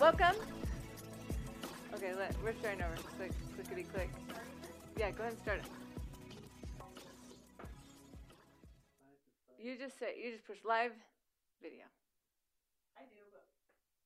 [0.00, 0.34] welcome.
[1.94, 2.94] Okay, let, we're starting over.
[3.18, 4.08] Click, clickety click.
[4.96, 5.64] Yeah, go ahead and start it.
[9.62, 10.92] You just say, you just push live
[11.62, 11.84] video.
[12.96, 13.44] I do, but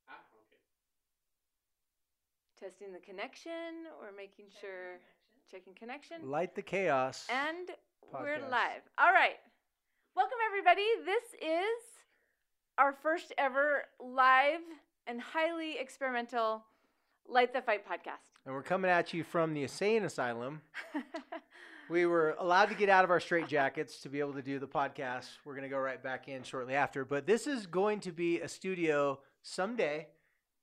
[0.09, 0.59] Ah, okay.
[2.58, 5.48] Testing the connection or making sure, connection.
[5.48, 6.29] checking connection.
[6.29, 7.24] Light the chaos.
[7.30, 7.70] And
[8.12, 8.82] we're live.
[8.98, 9.38] All right.
[10.16, 10.86] Welcome, everybody.
[11.06, 11.79] This is
[12.79, 14.61] our first ever live
[15.06, 16.64] and highly experimental
[17.28, 18.22] Light the Fight podcast.
[18.46, 20.62] And we're coming at you from the insane asylum.
[21.90, 24.66] We were allowed to get out of our straitjackets to be able to do the
[24.66, 25.27] podcast.
[25.44, 27.04] We're going to go right back in shortly after.
[27.04, 30.08] But this is going to be a studio someday,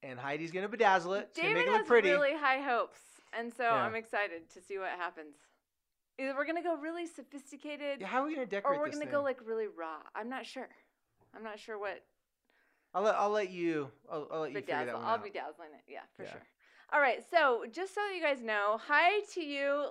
[0.01, 1.29] and Heidi's going to bedazzle it.
[1.29, 2.09] It's David make it look pretty.
[2.09, 2.99] really high hopes,
[3.37, 3.83] and so Yeah.
[3.83, 5.35] I'm excited to see what happens.
[6.17, 8.91] Either we're gonna go really sophisticated, Yeah, how are we going to decorate or we're
[8.91, 9.99] gonna go like really raw.
[10.13, 10.67] I'm not sure.
[11.35, 12.03] I'm not sure what
[12.93, 13.89] I'll, let, I'll let you.
[14.11, 15.23] I'll, I'll let you figure that one I'll out.
[15.23, 15.83] be dazzling it.
[15.87, 16.31] Yeah, for Yeah.
[16.31, 16.41] sure.
[16.93, 17.23] All right.
[17.29, 19.85] So just so you guys know, hi to you,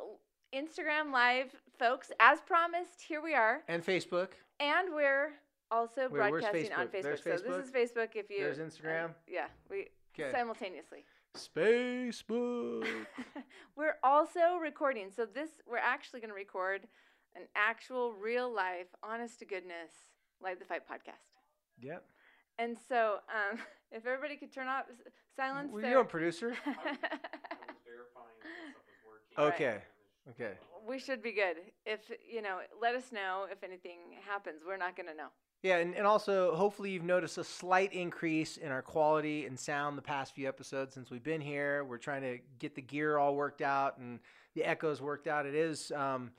[0.55, 2.11] Instagram live folks.
[2.21, 4.29] As promised, here we are, and Facebook.
[4.59, 5.33] and we're
[5.71, 6.93] also Wait, where's broadcasting on Facebook?
[7.05, 7.23] Facebook.
[7.25, 8.09] There's So this is Facebook.
[8.17, 9.15] If you There's Instagram.
[9.29, 10.31] yeah, we Okay.
[10.33, 11.05] simultaneously.
[11.37, 12.87] Facebook.
[13.77, 15.11] we're also recording.
[15.15, 16.87] So this we're actually going to record
[17.37, 19.93] an actual real life, honest to goodness,
[20.43, 21.31] Light the Fight podcast.
[21.81, 22.05] yep.
[22.61, 23.59] And so um,
[23.93, 26.55] if everybody could turn off s- silence Were their you on producer?
[26.67, 26.77] I was
[27.87, 29.55] verifying that stuff was working.
[29.55, 29.83] Okay.
[30.29, 30.53] Okay.
[30.87, 31.57] we should be good.
[31.87, 32.01] If
[32.31, 34.63] you know, let us know if anything happens.
[34.67, 35.29] We're not going to know.
[35.63, 39.99] Yeah, and, and also hopefully you've noticed a slight increase in our quality and sound
[39.99, 41.85] the past few episodes since we've been here.
[41.85, 44.21] We're trying to get the gear all worked out and
[44.55, 45.45] the echoes worked out.
[45.45, 46.31] It is um,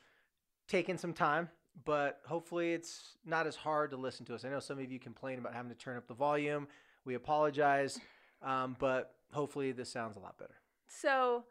[0.68, 1.50] taking some time,
[1.86, 4.46] but hopefully it's not as hard to listen to us.
[4.46, 6.68] I know some of you complain about having to turn up the volume.
[7.06, 8.00] We apologize,
[8.44, 10.56] um, but hopefully this sounds a lot better.
[10.88, 11.46] So,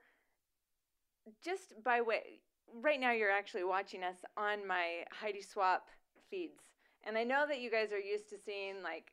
[1.44, 2.40] just by way,
[2.82, 5.88] right now you're actually watching us on my Heidi Swapp
[6.30, 6.60] feeds,
[7.04, 9.12] and I know that you guys are used to seeing like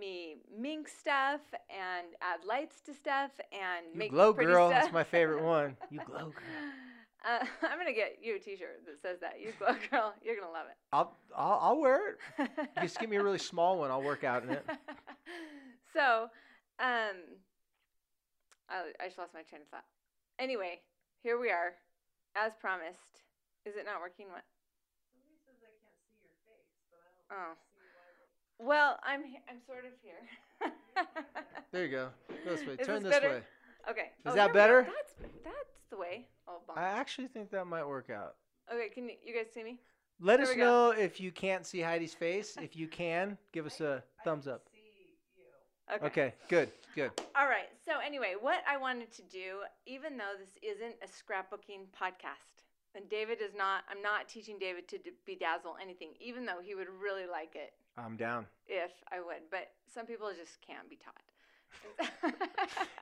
[0.00, 4.82] me Minc stuff and add lights to stuff and You make glow pretty girl, stuff.
[4.84, 5.76] that's my favorite one.
[5.90, 6.32] You glow girl.
[7.24, 9.40] Uh, I'm gonna get you a T-shirt that says that.
[9.40, 12.18] You glow girl, you're gonna love I'll, I'll, I'll wear it.
[12.38, 12.50] it.
[12.82, 13.90] Just give me a really small one.
[13.90, 14.64] I'll work out in it.
[15.92, 16.24] so,
[16.78, 17.16] um,
[18.68, 19.84] I, I just lost my train of thought.
[20.38, 20.80] Anyway,
[21.22, 21.74] here we are,
[22.36, 23.22] as promised.
[23.64, 24.26] Is it not working?
[24.30, 24.44] What?
[25.14, 27.52] Somebody says I can't see your face, but I don't Oh.
[27.56, 30.20] see Well, I'm I'm sort of here.
[31.72, 32.08] There you go.
[32.44, 32.74] Go this way.
[32.78, 33.40] Is Turn this this way.
[33.90, 34.12] okay.
[34.24, 34.52] Is Oh, that here we go.
[34.52, 34.80] better?
[34.84, 35.14] That's
[35.44, 36.26] that's the way.
[36.48, 36.58] Oh.
[36.76, 38.34] I actually think that might work out.
[38.72, 38.88] okay.
[38.88, 39.80] Can you, you guys see me?
[40.20, 42.56] Let There us know if you can't see Heidi's face.
[42.60, 44.62] If you can, give us a I thumbs can up.
[44.72, 45.96] See you.
[45.96, 46.06] Okay.
[46.06, 47.10] Okay, good, good.
[47.36, 47.68] All right.
[47.84, 52.62] So anyway, what I wanted to do, even though this isn't a scrapbooking podcast,
[52.96, 56.86] and David is not, I'm not teaching David to bedazzle anything, even though he would
[57.02, 58.46] really like it I'm down.
[58.68, 59.50] if I would.
[59.50, 62.32] But some people just can't be taught.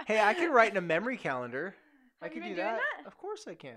[0.07, 1.75] Hey, I can write in a memory calendar.
[2.23, 2.79] I could do that.
[2.79, 3.07] that?
[3.07, 3.75] Of course I can.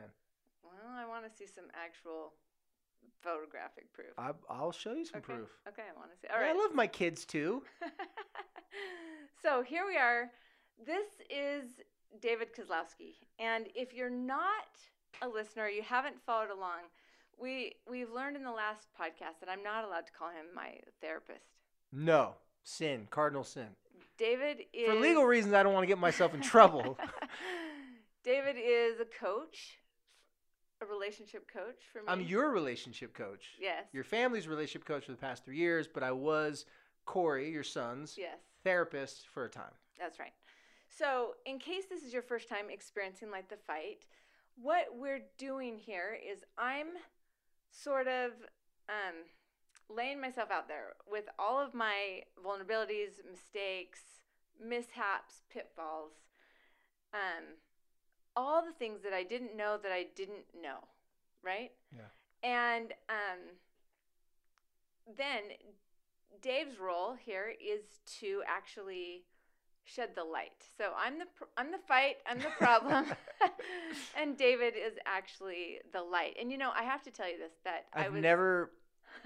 [0.64, 2.34] Well, I want to see some actual
[3.22, 4.08] photographic proof.
[4.18, 5.34] I, I'll show you some okay.
[5.34, 5.50] proof.
[5.68, 6.28] Okay, I want to see.
[6.28, 6.56] All Yeah, right.
[6.56, 7.64] I love my kids too.
[9.42, 10.30] so here we are.
[10.86, 11.82] This is
[12.22, 14.70] David Kozlowski, and if you're not
[15.22, 16.82] a listener, you haven't followed along.
[17.38, 20.76] We we've learned in the last podcast that I'm not allowed to call him my
[21.02, 21.46] therapist.
[21.92, 23.68] No, sin, cardinal sin.
[24.18, 26.98] David is For legal reasons, I don't want to get myself in trouble.
[28.26, 29.78] David is a coach,
[30.82, 32.06] a relationship coach for me.
[32.08, 33.52] I'm your relationship coach.
[33.62, 36.66] yes, Your family's relationship coach for the past three years, but I was
[37.06, 38.38] Corey, your son's yes.
[38.64, 39.72] therapist for a time.
[40.00, 40.34] That's right.
[40.90, 44.06] So, in case this is your first time experiencing Light the Fight,
[44.56, 46.88] what we're doing here is I'm
[47.70, 48.32] sort of
[48.90, 49.16] um,
[49.96, 54.02] laying myself out there with all of my vulnerabilities, mistakes,
[54.60, 56.14] mishaps, pitfalls,
[57.14, 57.44] um,
[58.36, 60.80] all the things that I didn't know that I didn't know,
[61.44, 61.72] right?
[61.92, 62.02] Yeah.
[62.44, 63.40] And um,
[65.18, 65.42] then
[66.42, 67.82] Dave's role here is
[68.20, 69.24] to actually
[69.84, 70.66] shed the light.
[70.78, 73.06] So I'm the pr- I'm the fight, I'm the problem,
[74.18, 76.36] and David is actually the light.
[76.40, 78.72] And you know, I have to tell you this that I I've was never,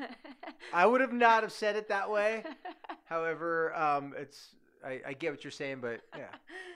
[0.74, 2.44] I would have not have said it that way.
[3.06, 6.26] However, um, it's I, I get what you're saying, but yeah,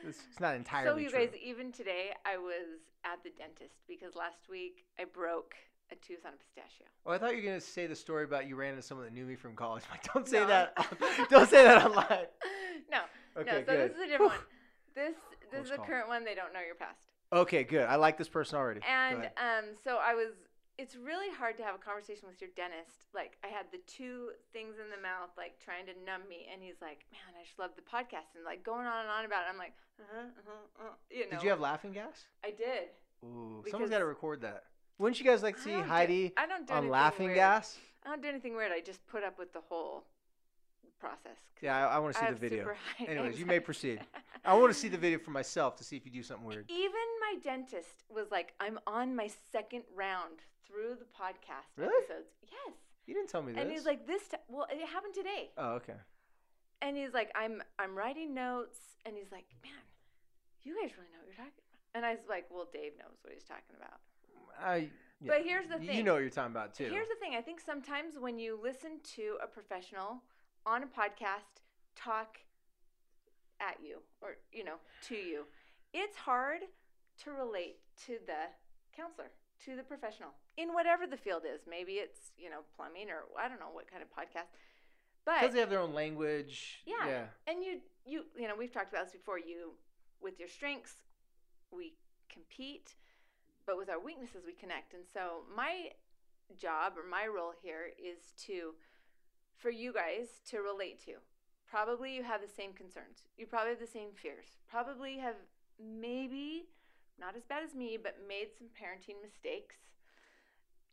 [0.08, 0.90] it's, it's not entirely.
[0.92, 1.20] so you true.
[1.28, 5.54] guys, even today, I was at the dentist because last week I broke
[5.92, 6.88] a tooth on a pistachio.
[7.06, 9.14] Oh, I thought you were gonna say the story about you ran into someone that
[9.14, 9.84] knew me from college.
[9.92, 10.48] Like, don't say No.
[10.48, 10.76] that.
[11.30, 12.26] don't say that online.
[12.92, 13.00] no,
[13.38, 13.58] Okay, no.
[13.60, 13.90] So good.
[13.92, 14.40] this is a different one.
[14.96, 15.86] This this Close is the call.
[15.86, 16.24] current one.
[16.26, 17.00] They don't know your past.
[17.32, 17.86] Okay, good.
[17.86, 18.80] I like this person already.
[18.82, 19.32] Go And ahead.
[19.38, 20.34] um, so I was.
[20.78, 23.06] It's really hard to have a conversation with your dentist.
[23.14, 26.62] Like I had the two things in the mouth, like trying to numb me, and
[26.64, 29.46] he's like, "Man, I just love the podcast," and like going on and on about
[29.46, 29.50] it.
[29.54, 31.38] I'm like, "Uh-huh, uh-huh, uh." You know.
[31.38, 32.26] Did you have laughing gas?
[32.44, 32.90] I did.
[33.24, 34.64] Ooh, Because- someone's got to record that.
[34.98, 37.28] Wouldn't you guys like to I see don't do- Heidi I don't do on laughing
[37.28, 37.38] weird.
[37.38, 37.78] gas?
[38.06, 38.72] I don't do anything weird.
[38.72, 40.06] I just put up with the whole
[41.00, 41.38] process.
[41.62, 42.68] Yeah, I, I want to I see the video.
[43.00, 44.02] Anyways, you may proceed.
[44.46, 46.66] I want to see the video for myself to see if you do something weird.
[46.70, 46.92] Even
[47.34, 51.94] my dentist was like, "I'm on my second round through the podcast Really?
[52.04, 52.76] episodes." Yes.
[53.06, 53.62] You didn't tell me this.
[53.62, 55.96] And he's like, "This, t- well, it happened today." oh, okay.
[56.82, 59.72] And he's like, "I'm, I'm writing notes," and he's like, "Man,
[60.64, 63.18] you guys really know what you're talking about." And I was like, "Well, Dave knows
[63.22, 64.00] what he's talking about."
[64.60, 64.90] I,
[65.20, 65.28] yeah.
[65.28, 65.96] But here's the thing.
[65.98, 66.90] You know what you're talking about too.
[66.90, 67.36] Here's the thing.
[67.36, 70.22] I think sometimes when you listen to a professional
[70.66, 71.62] on a podcast
[71.96, 72.38] talk
[73.60, 74.76] at you or, you know,
[75.08, 75.46] to you,
[75.94, 76.62] it's hard
[77.24, 78.50] to relate to the
[78.96, 79.32] counselor,
[79.66, 81.62] to the professional in whatever the field is.
[81.70, 84.50] Maybe it's, you know, plumbing or I don't know what kind of podcast.
[85.26, 86.82] But because they have their own language.
[86.86, 87.08] Yeah.
[87.08, 87.26] Yeah.
[87.48, 89.74] and you you you know, we've talked about this before, you
[90.22, 91.04] with your strengths
[91.72, 91.94] we
[92.30, 92.96] compete,
[93.66, 94.94] but with our weaknesses we connect.
[94.94, 95.90] And so my
[96.58, 98.74] job or my role here is to
[99.58, 101.14] for you guys to relate to.
[101.70, 103.24] Probably you have the same concerns.
[103.38, 104.46] You probably have the same fears.
[104.70, 105.36] Probably have
[105.80, 106.66] maybe
[107.20, 109.76] not as bad as me, but made some parenting mistakes.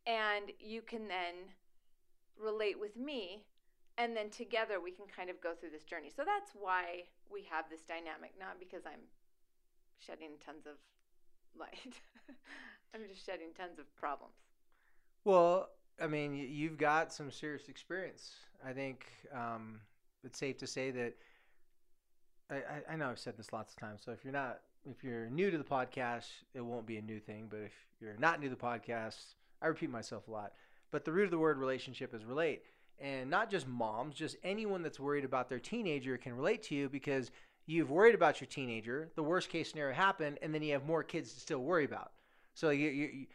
[0.06, 1.34] And you can then
[2.38, 3.44] relate with me
[4.00, 6.10] and then together we can kind of go through this journey.
[6.14, 9.04] So that's why we have this dynamic, not because I'm
[9.98, 10.76] shedding tons of
[11.58, 12.00] light.
[12.94, 14.34] I'm just shedding tons of problems.
[15.24, 15.68] Well,
[16.00, 18.32] I mean, you've got some serious experience.
[18.66, 19.80] I think um,
[20.24, 21.14] it's safe to say that.
[22.50, 24.00] I, I, I know I've said this lots of times.
[24.02, 27.20] So if you're not, if you're new to the podcast, it won't be a new
[27.20, 27.46] thing.
[27.50, 30.52] But if you're not new to the podcast, I repeat myself a lot.
[30.90, 32.64] But the root of the word relationship is relate,
[32.98, 36.88] and not just moms, just anyone that's worried about their teenager can relate to you
[36.88, 37.30] because
[37.66, 39.10] you've worried about your teenager.
[39.14, 42.10] The worst case scenario happened, and then you have more kids to still worry about.
[42.54, 43.26] So you, you,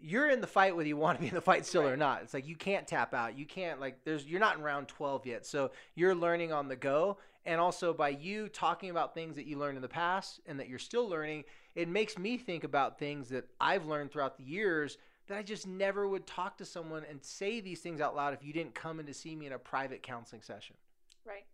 [0.00, 2.22] you're in the fight whether you want to be in the fight still or not.
[2.22, 3.38] It's like you can't tap out.
[3.38, 5.46] You can't like there's you're not in round 12 yet.
[5.46, 9.56] So you're learning on the go and also by you talking about things that you
[9.56, 11.44] learned in the past and that you're still learning,
[11.76, 14.98] it makes me think about things that I've learned throughout the years
[15.28, 18.44] that I just never would talk to someone and say these things out loud if
[18.44, 20.76] you didn't come in to see me in a private counseling session.
[21.24, 21.44] Right.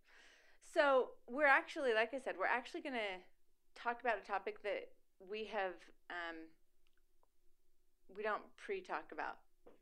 [0.73, 4.89] So we're actually, like I said, we're actually going to talk about a topic that
[5.29, 5.73] we have.
[6.09, 6.37] Um,
[8.15, 9.37] we don't pre-talk about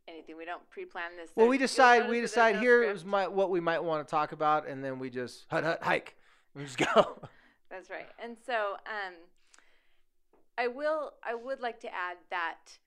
[0.07, 0.37] anything.
[0.37, 1.31] We don't pre-plan this.
[1.35, 4.67] Well, we decide we decide here is my what we might want to talk about
[4.67, 6.15] and then we just hut hut hike.
[6.53, 7.21] We just go.
[7.69, 8.07] That's right.
[8.21, 9.13] And so, um,
[10.57, 11.13] I will.
[11.23, 12.77] I would like to add that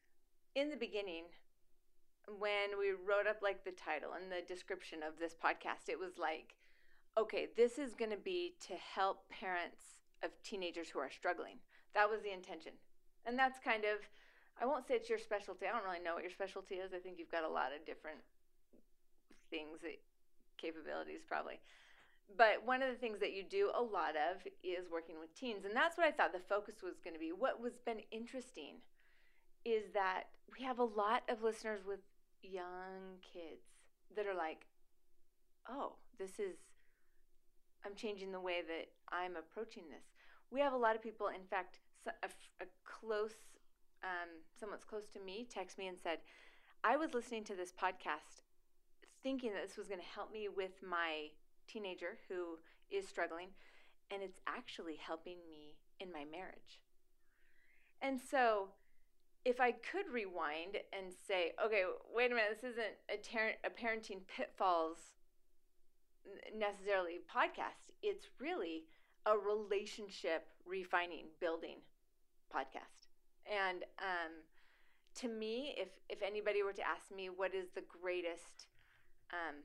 [0.55, 1.25] in the beginning,
[2.39, 6.19] when we wrote up like the title and the description of this podcast, it was
[6.19, 6.57] like,
[7.17, 9.81] okay, this is going to be to help parents
[10.23, 11.57] of teenagers who are struggling.
[11.95, 12.73] That was the intention,
[13.25, 14.01] and that's kind of.
[14.61, 15.67] I won't say it's your specialty.
[15.67, 16.93] I don't really know what your specialty is.
[16.95, 18.23] I think you've got a lot of different
[19.51, 19.99] things that
[20.57, 21.59] capabilities probably.
[22.37, 25.65] But one of the things that you do a lot of is working with teens.
[25.65, 27.33] And that's what I thought the focus was going to be.
[27.33, 28.81] What was been interesting
[29.65, 30.25] is that
[30.57, 32.01] we have a lot of listeners with
[32.43, 33.65] young kids
[34.17, 34.67] that are like,
[35.69, 36.57] oh, this is,
[37.85, 40.05] I'm changing the way that I'm approaching this.
[40.51, 42.29] We have a lot of people, in fact, a,
[42.61, 43.33] a, close,
[44.05, 46.19] um, someone that's close to me text me and said,
[46.85, 48.45] I was listening to this podcast
[49.23, 51.29] thinking that this was going to help me with my
[51.67, 52.59] teenager who
[52.91, 53.49] is struggling,
[54.11, 56.81] and it's actually helping me in my marriage.
[58.03, 58.69] And so,
[59.47, 61.83] if I could rewind and say, okay,
[62.15, 64.99] wait a minute, this isn't a, a parenting pitfalls
[66.57, 68.85] necessarily podcast, it's really
[69.27, 71.79] a relationship refining, building
[72.55, 73.04] podcast.
[73.47, 74.33] And um,
[75.17, 78.67] to me, if, if anybody were to ask me what is the greatest
[79.33, 79.57] um,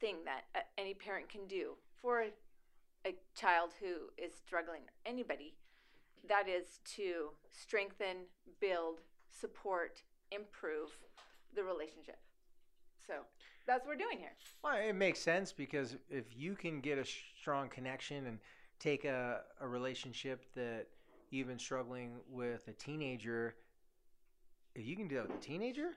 [0.00, 2.30] thing that any parent can do for a,
[3.06, 5.54] a child who is struggling, anybody,
[6.28, 8.26] that is to strengthen,
[8.60, 9.00] build,
[9.30, 10.90] support, improve
[11.54, 12.18] the relationship.
[13.06, 13.14] So
[13.66, 14.32] that's what we're doing here.
[14.62, 18.38] Well, it makes sense because if you can get a strong connection and
[18.78, 20.86] take a, a relationship that
[21.30, 23.54] you've struggling with a teenager,
[24.74, 25.90] if you can do that with a teenager,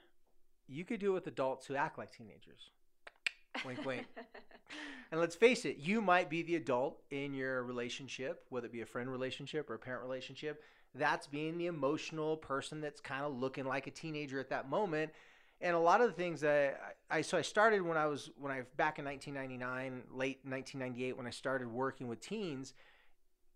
[0.67, 2.69] you could do it with adults who act like teenagers.
[3.65, 4.05] Wink, wink.
[5.11, 8.81] And let's face it, you might be the adult in your relationship, whether it be
[8.81, 10.63] a friend relationship or a parent relationship.
[10.93, 15.11] That's being the emotional person that's kind of looking like a teenager at that moment.
[15.61, 18.29] And a lot of the things that I, I so I started when I was
[18.37, 22.73] when I back in 1999, late 1998 when I started working with teens.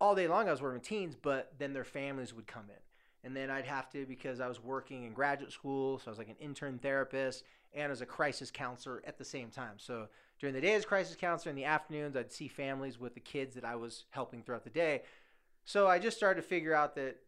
[0.04, 2.76] All day long I was working with teens, but then their families would come in.
[3.24, 6.18] And then I'd have to because I was working in graduate school, so I was
[6.18, 9.76] like an intern therapist and as a crisis counselor at the same time.
[9.78, 13.22] So during the day as crisis counselor, in the afternoons I'd see families with the
[13.22, 15.04] kids that I was helping throughout the day.
[15.64, 17.22] So I just started to figure out that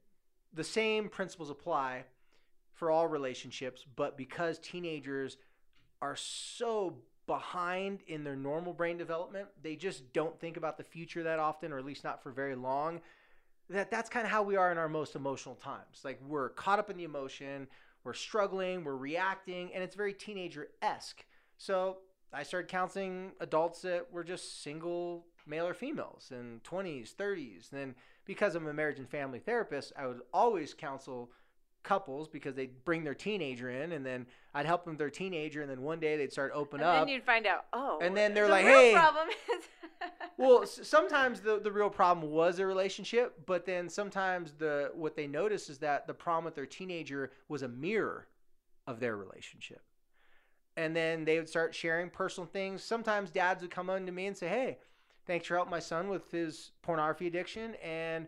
[0.54, 2.04] the same principles apply
[2.74, 5.38] for all relationships, but because teenagers
[6.02, 6.96] are so
[7.28, 11.72] behind in their normal brain development, they just don't think about the future that often,
[11.72, 13.02] or at least not for very long.
[13.70, 16.02] That that's kind of how we are in our most emotional times.
[16.04, 17.68] Like we're caught up in the emotion,
[18.04, 21.26] we're struggling, we're reacting, and it's very teenager esque.
[21.58, 21.98] So
[22.32, 27.72] I started counseling adults that were just single male or females in 20s, 30s.
[27.72, 31.32] And then because I'm a marriage and family therapist, I would always counsel
[31.86, 35.62] couples because they'd bring their teenager in and then I'd help them with their teenager
[35.62, 36.96] and then one day they'd start open up.
[36.96, 38.00] and then you'd find out, oh.
[38.02, 39.66] And then they're the like, "Hey." problem is.
[40.38, 45.28] well, sometimes the, the real problem was a relationship, but then sometimes the what they
[45.28, 48.28] noticed is that the problem with their teenager was a mirror
[48.88, 49.82] of their relationship.
[50.76, 52.84] And then they would start sharing personal things.
[52.84, 54.80] Sometimes dads would come on to me and say, "Hey,
[55.26, 58.28] thanks for helping my son with his pornography addiction and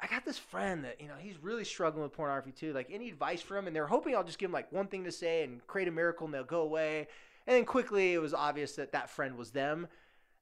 [0.00, 2.72] I got this friend that, you know, he's really struggling with pornography too.
[2.72, 5.04] Like any advice for him and they're hoping I'll just give him like one thing
[5.04, 7.08] to say and create a miracle and they'll go away.
[7.46, 9.88] And then quickly it was obvious that that friend was them.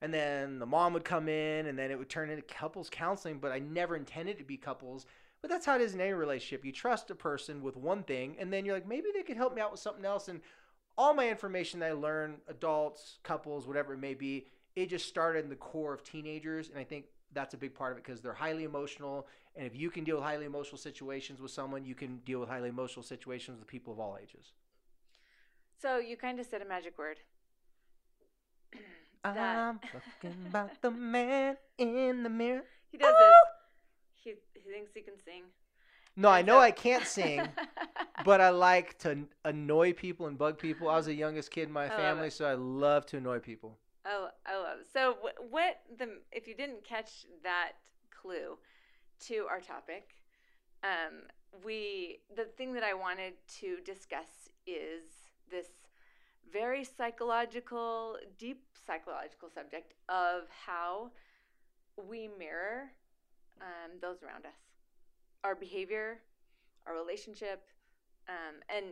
[0.03, 3.39] And then the mom would come in, and then it would turn into couples counseling.
[3.39, 5.07] But I never intended to be couples.
[5.41, 6.65] But that's how it is in any relationship.
[6.65, 9.55] You trust a person with one thing, and then you're like, maybe they could help
[9.55, 10.29] me out with something else.
[10.29, 10.41] And
[10.99, 15.45] all my information that I learn, adults, couples, whatever it may be, it just started
[15.45, 16.69] in the core of teenagers.
[16.69, 19.27] And I think that's a big part of it because they're highly emotional.
[19.57, 22.49] And if you can deal with highly emotional situations with someone, you can deal with
[22.49, 24.53] highly emotional situations with people of all ages.
[25.81, 27.21] so you kind of said a magic word.
[29.25, 29.81] I'm
[30.21, 32.65] talking about the man in the mirror.
[32.93, 33.35] He does this.
[34.15, 35.43] He, he thinks he can sing.
[36.19, 37.47] No, I know I can't sing,
[38.25, 40.89] but I like to annoy people and bug people.
[40.89, 43.77] I was the youngest kid in my I family, so I love to annoy people.
[44.07, 44.79] Oh, I love.
[44.81, 44.87] it.
[44.91, 45.17] So,
[45.51, 47.73] what the if you didn't catch that
[48.11, 48.57] clue
[49.21, 50.17] to our topic,
[50.83, 51.23] um,
[51.65, 55.03] we the thing that I wanted to discuss is
[55.51, 55.67] this
[56.53, 61.11] very psychological, deep psychological subject of how
[62.09, 62.93] we mirror
[63.61, 64.59] um, those around us,
[65.45, 66.19] our behavior,
[66.87, 67.65] our relationship,
[68.29, 68.87] um, and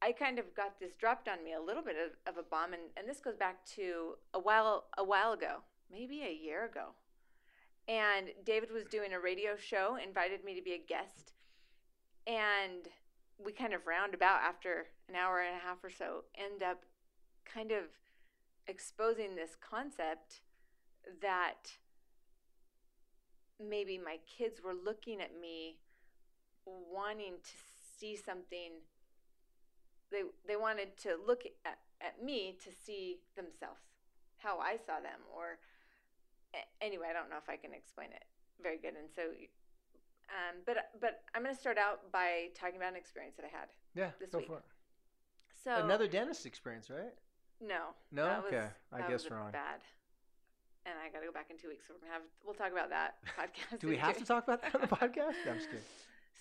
[0.00, 2.72] I kind of got this dropped on me a little bit of, of a bomb,
[2.72, 5.58] and, and this goes back to a while a while ago,
[5.90, 6.90] maybe a year ago.
[7.88, 11.32] And David was doing a radio show, invited me to be a guest,
[12.26, 12.86] and
[13.42, 16.82] we kind of roundabout after an hour and a half or so end up
[17.52, 17.84] kind of
[18.66, 20.42] exposing this concept
[21.22, 21.72] that
[23.58, 25.78] maybe my kids were looking at me
[26.66, 27.52] wanting to
[27.98, 28.82] see something.
[30.12, 33.80] They they wanted to look at, at me to see themselves
[34.38, 35.58] how i saw them or
[36.80, 38.24] anyway i don't know if i can explain it
[38.62, 39.22] very good and so
[40.28, 43.48] um, but but i'm going to start out by talking about an experience that i
[43.48, 44.46] had Yeah, This go week.
[44.48, 44.64] for it.
[45.64, 47.14] so Another dentist experience, right?
[47.60, 48.24] no No?
[48.24, 49.50] that was, Okay, I guess wrong.
[49.52, 49.80] bad
[50.86, 52.72] and i got to go back in two weeks so we're gonna have we'll talk
[52.72, 55.36] about that podcast Do we have to talk about that on the podcast?
[55.44, 55.84] No, I'm just kidding.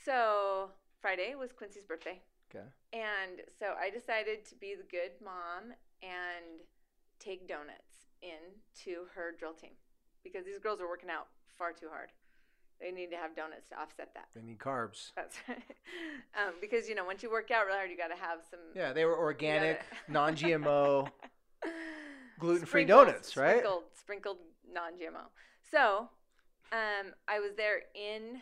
[0.06, 0.70] so
[1.02, 2.64] friday was quincy's birthday Okay.
[2.94, 6.64] And so I decided to be the good mom and
[7.20, 8.40] take donuts in
[8.86, 9.72] to her drill team
[10.32, 12.10] because these girls are working out far too hard.
[12.80, 14.28] They need to have donuts to offset that.
[14.36, 15.12] They need carbs.
[15.16, 15.58] That's right.
[16.38, 18.60] um, because you know once you work out really hard, you got to have some
[18.76, 21.10] Yeah, they were organic, gotta- non-GMO.
[22.40, 23.58] gluten-free donuts, right?
[23.60, 24.38] Sprinkled, sprinkled
[24.72, 25.26] non-GMO.
[25.72, 26.10] So,
[26.72, 28.42] um, I was there in.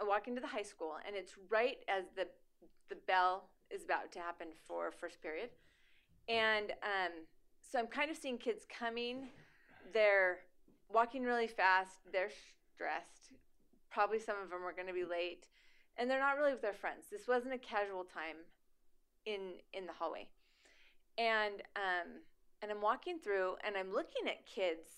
[0.00, 2.26] I walk into the high school, and it's right as the
[2.88, 5.50] the bell is about to happen for first period,
[6.28, 7.12] and um,
[7.70, 9.28] so I'm kind of seeing kids coming.
[9.92, 10.38] They're
[10.92, 11.98] walking really fast.
[12.12, 12.30] They're
[12.74, 13.32] stressed.
[13.90, 15.46] Probably some of them are going to be late,
[15.96, 17.06] and they're not really with their friends.
[17.10, 18.36] This wasn't a casual time
[19.24, 20.28] in in the hallway,
[21.16, 22.20] and um,
[22.62, 24.88] and I'm walking through and I'm looking at kids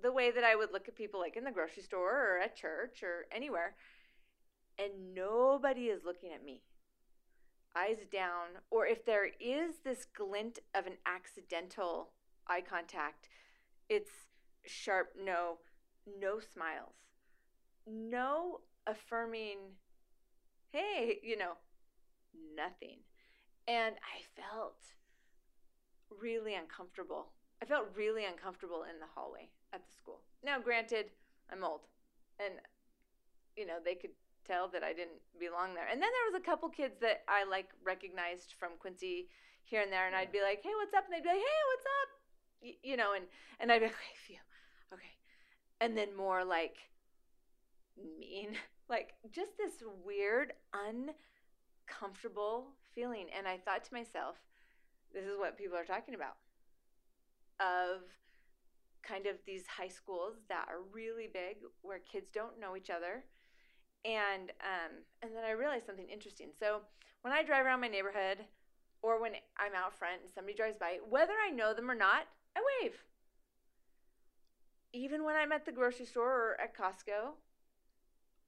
[0.00, 2.56] the way that I would look at people like in the grocery store or at
[2.56, 3.74] church or anywhere,
[4.78, 6.62] and nobody is looking at me.
[7.76, 12.10] Eyes down, or if there is this glint of an accidental
[12.48, 13.28] eye contact.
[13.88, 14.27] It's
[14.66, 15.58] sharp no,
[16.20, 16.94] no smiles,
[17.86, 19.58] no affirming,
[20.70, 21.54] hey, you know,
[22.56, 22.98] nothing.
[23.68, 24.78] And I felt
[26.20, 27.32] really uncomfortable.
[27.62, 30.20] I felt really uncomfortable in the hallway at the school.
[30.44, 31.06] Now, granted,
[31.50, 31.80] I'm old,
[32.38, 32.54] and
[33.56, 34.14] you know they could
[34.46, 35.86] tell that I didn't belong there.
[35.90, 39.28] And then there was a couple kids that I like recognized from Quincy
[39.64, 41.60] here and there, and I'd be like, "Hey, what's up?" And they'd be like, "Hey,
[41.72, 42.10] what's up?"
[42.62, 43.26] Y- you know, and
[43.60, 44.38] and I'd be like, "Okay, phew,
[44.92, 45.16] okay,"
[45.80, 46.76] and then more like
[48.18, 48.50] mean,
[48.88, 50.52] like just this weird,
[51.88, 53.26] uncomfortable feeling.
[53.36, 54.36] And I thought to myself,
[55.12, 56.36] "This is what people are talking about."
[57.60, 58.02] Of
[59.02, 63.24] kind of these high schools that are really big where kids don't know each other
[64.04, 64.92] and um,
[65.22, 66.48] and then I realized something interesting.
[66.58, 66.80] So
[67.22, 68.38] when I drive around my neighborhood,
[69.02, 72.26] or when I'm out front and somebody drives by, whether I know them or not,
[72.56, 72.94] I wave.
[74.92, 77.34] Even when I'm at the grocery store or at Costco,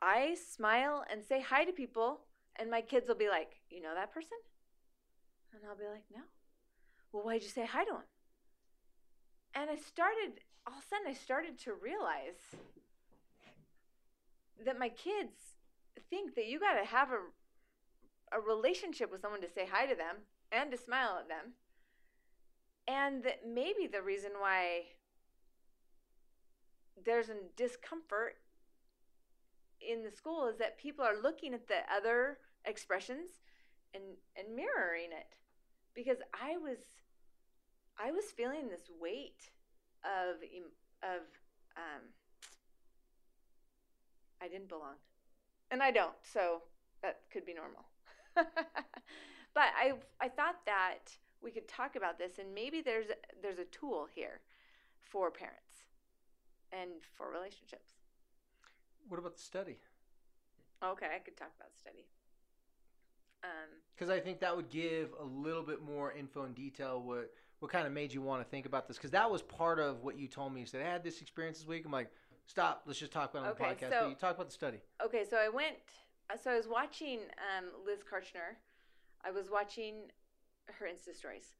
[0.00, 2.20] I smile and say hi to people,
[2.56, 4.38] and my kids will be like, "You know that person?"
[5.52, 6.22] And I'll be like, "No."
[7.12, 8.08] Well, why'd you say hi to him?
[9.54, 12.54] And I started all of a sudden I started to realize
[14.64, 15.56] that my kids
[16.08, 17.20] think that you got to have a
[18.32, 20.16] a relationship with someone to say hi to them
[20.52, 21.54] and to smile at them.
[22.86, 24.84] And that maybe the reason why
[27.04, 28.36] there's a discomfort
[29.80, 33.40] in the school is that people are looking at the other expressions
[33.94, 34.02] and
[34.36, 35.36] and mirroring it
[35.94, 36.78] because I was
[37.98, 39.50] I was feeling this weight
[40.04, 40.36] of
[41.02, 41.22] of
[41.76, 42.02] um,
[44.40, 44.94] I didn't belong.
[45.70, 46.62] And I don't, so
[47.02, 47.84] that could be normal.
[48.34, 48.46] but
[49.56, 53.06] I I thought that we could talk about this and maybe there's
[53.42, 54.40] there's a tool here
[55.00, 55.84] for parents
[56.72, 57.92] and for relationships.
[59.08, 59.78] What about the study?
[60.82, 62.06] Okay, I could talk about the study.
[63.94, 67.30] Because um, I think that would give a little bit more info and detail what
[67.60, 68.96] what kind of made you want to think about this?
[68.96, 70.60] Because that was part of what you told me.
[70.60, 71.84] You said I had this experience this week.
[71.84, 72.10] I'm like,
[72.46, 72.84] stop.
[72.86, 73.90] Let's just talk about it on Okay, the podcast.
[73.90, 74.78] so- but you talk about the study.
[75.04, 75.76] Okay, so I went.
[76.42, 77.18] So I was watching
[77.58, 78.56] um, Liz Karchner.
[79.24, 80.10] I was watching
[80.78, 81.54] her Insta stories,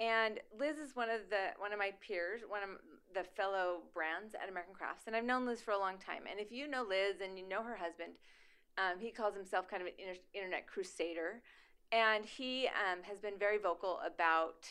[0.00, 2.70] and Liz is one of the one of my peers, one of
[3.14, 6.22] the fellow brands at American Crafts, and I've known Liz for a long time.
[6.30, 8.12] And if you know Liz and you know her husband,
[8.76, 11.42] um, he calls himself kind of an inter- internet crusader,
[11.90, 14.68] and he um, has been very vocal about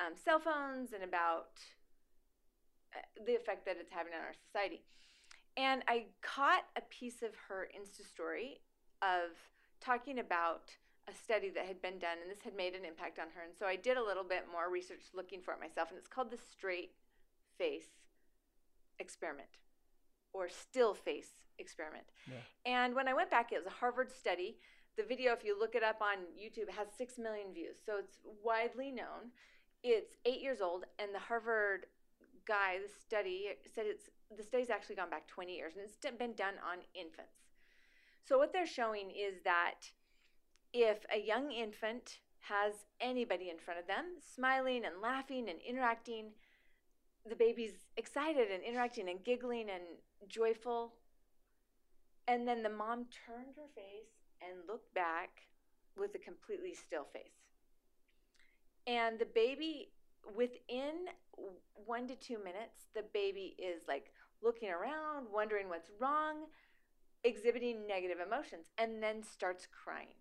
[0.00, 1.60] um, cell phones and about
[2.94, 4.82] uh, the effect that it's having on our society.
[5.56, 8.60] And I caught a piece of her Insta story
[9.00, 9.30] of
[9.80, 10.70] talking about
[11.08, 13.42] a study that had been done, and this had made an impact on her.
[13.42, 16.08] And so I did a little bit more research looking for it myself, and it's
[16.08, 16.92] called the straight
[17.58, 17.88] face
[18.98, 19.48] experiment
[20.32, 22.04] or still face experiment.
[22.26, 22.34] Yeah.
[22.64, 24.56] And when I went back, it was a Harvard study.
[24.96, 27.76] The video, if you look it up on YouTube, has 6 million views.
[27.84, 29.32] So it's widely known.
[29.82, 31.86] It's eight years old, and the Harvard
[32.46, 36.32] guy, the study said it's the study's actually gone back 20 years, and it's been
[36.32, 37.46] done on infants.
[38.24, 39.92] So what they're showing is that
[40.82, 46.26] if a young infant has anybody in front of them, smiling and laughing and interacting,
[47.28, 49.82] the baby's excited and interacting and giggling and
[50.28, 50.92] joyful.
[52.28, 54.12] And then the mom turned her face
[54.42, 55.30] and looked back
[55.98, 57.40] with a completely still face.
[58.86, 59.88] And the baby,
[60.36, 61.06] within
[61.86, 64.12] one to two minutes, the baby is like
[64.42, 66.44] looking around, wondering what's wrong,
[67.24, 70.14] exhibiting negative emotions, and then starts crying.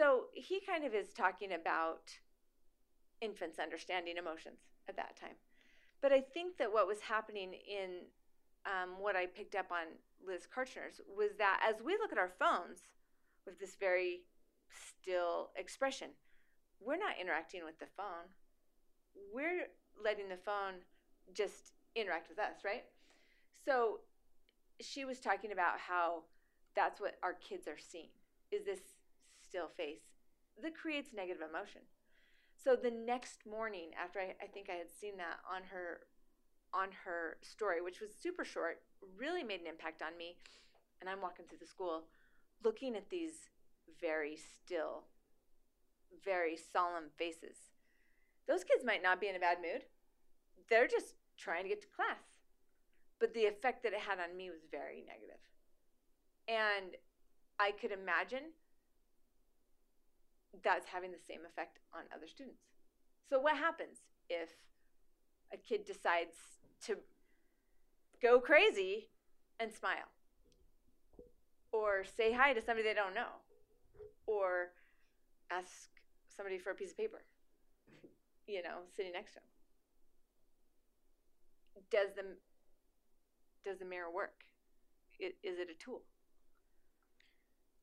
[0.00, 2.08] So he kind of is talking about
[3.20, 5.36] infants understanding emotions at that time.
[6.00, 8.08] But I think that what was happening in
[8.64, 12.32] um, what I picked up on Liz Karchner's was that as we look at our
[12.38, 12.78] phones
[13.44, 14.22] with this very
[14.70, 16.08] still expression,
[16.80, 18.32] we're not interacting with the phone.
[19.34, 19.66] We're
[20.02, 20.80] letting the phone
[21.34, 22.84] just interact with us, right?
[23.66, 24.00] So
[24.80, 26.22] she was talking about how
[26.74, 28.08] that's what our kids are seeing
[28.50, 28.80] is this
[29.50, 30.06] still face
[30.62, 31.82] that creates negative emotion.
[32.54, 36.06] So the next morning after I, I think I had seen that on her
[36.72, 38.78] on her story, which was super short,
[39.18, 40.36] really made an impact on me.
[41.00, 42.04] And I'm walking through the school
[42.62, 43.50] looking at these
[44.00, 45.04] very still,
[46.24, 47.56] very solemn faces.
[48.46, 49.82] Those kids might not be in a bad mood.
[50.68, 52.22] They're just trying to get to class.
[53.18, 55.42] But the effect that it had on me was very negative.
[56.46, 56.96] And
[57.58, 58.52] I could imagine
[60.62, 62.62] that's having the same effect on other students.
[63.28, 64.50] So, what happens if
[65.52, 66.36] a kid decides
[66.86, 66.98] to
[68.22, 69.08] go crazy
[69.58, 70.10] and smile?
[71.72, 73.40] Or say hi to somebody they don't know?
[74.26, 74.70] Or
[75.50, 75.88] ask
[76.28, 77.22] somebody for a piece of paper
[78.46, 79.50] you know sitting next to them
[81.90, 82.22] does the
[83.64, 84.44] does the mirror work?
[85.18, 86.02] Is it a tool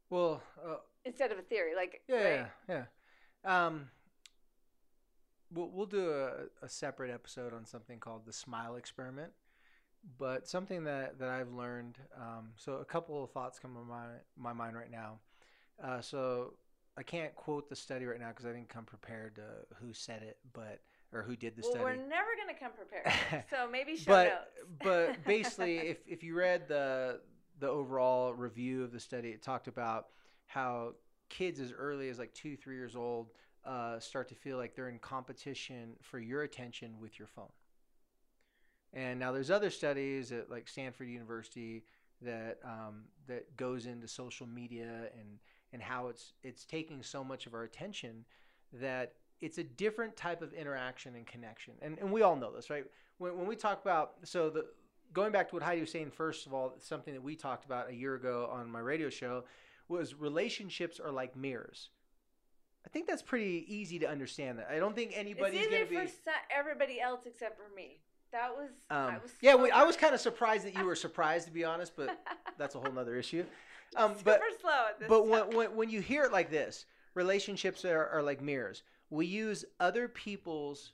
[0.10, 2.48] Well, uh, instead of a theory like yeah, right?
[2.70, 2.84] yeah,
[3.46, 3.66] yeah.
[3.66, 3.90] Um,
[5.52, 9.32] we'll we'll do a, a separate episode on something called the smile experiment.
[10.18, 14.06] But something that, that I've learned, um, so a couple of thoughts come to my
[14.38, 15.20] my mind right now.
[15.84, 16.54] Uh, so
[16.98, 20.24] I can't quote the study right now because I didn't come prepared to who said
[20.24, 20.80] it, but
[21.14, 21.84] or who did the well study.
[21.84, 26.24] we're never going to come prepared so maybe show but notes but basically, if if
[26.24, 27.22] you read the
[27.60, 30.08] the overall review of the study, it talked about
[30.46, 30.94] how
[31.30, 33.32] kids as early as like two three years old
[33.66, 37.52] uh, start to feel like they're in competition for your attention with your phone.
[38.94, 41.84] And now there's other studies at like Stanford University
[42.22, 45.40] that um, that goes into social media and
[45.74, 48.26] and how it's it's taking so much of our attention
[48.74, 51.74] that it's a different type of interaction and connection.
[51.82, 52.86] And and we all know this, right?
[53.18, 54.66] When when we talk about so the
[55.14, 57.90] going back to what Heidi was saying first of all, something that we talked about
[57.90, 59.44] a year ago on my radio show
[59.88, 61.90] was relationships are like mirrors.
[62.86, 64.70] I think that's pretty easy to understand that.
[64.72, 68.00] I don't think anybody's it's going to be for so- everybody else except for me
[68.32, 70.86] that was um, I was yeah, so we, I was kind of surprised that you
[70.86, 72.20] were surprised, to be honest, but
[72.58, 73.46] that's a whole nother issue.
[73.96, 76.86] Um, super but slow at this but when, when, when you hear it like this,
[77.14, 78.84] relationships are, are like mirrors.
[79.10, 80.92] We use other people's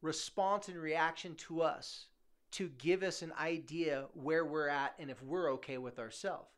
[0.00, 2.06] response and reaction to us
[2.52, 6.48] to give us an idea where we're at and if we're okay with ourselves.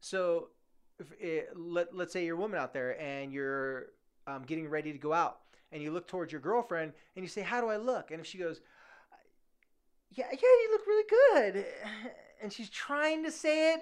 [0.00, 0.48] So,
[0.98, 3.86] if it, let, let's say you're a woman out there and you're
[4.26, 5.38] um, getting ready to go out
[5.72, 8.10] and you look towards your girlfriend and you say, How do I look?
[8.10, 8.60] And if she goes,
[10.10, 11.64] Yeah, yeah, you look really good.
[12.40, 13.80] And she's trying to say it,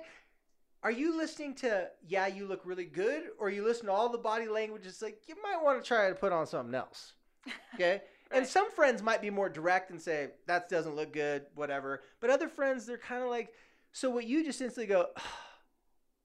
[0.83, 4.18] are you listening to yeah you look really good or you listen to all the
[4.18, 7.14] body language it's like you might want to try to put on something else
[7.74, 8.02] okay
[8.33, 12.31] and some friends might be more direct and say that doesn't look good whatever but
[12.31, 13.53] other friends they're kind of like
[13.93, 15.07] so what you just instantly go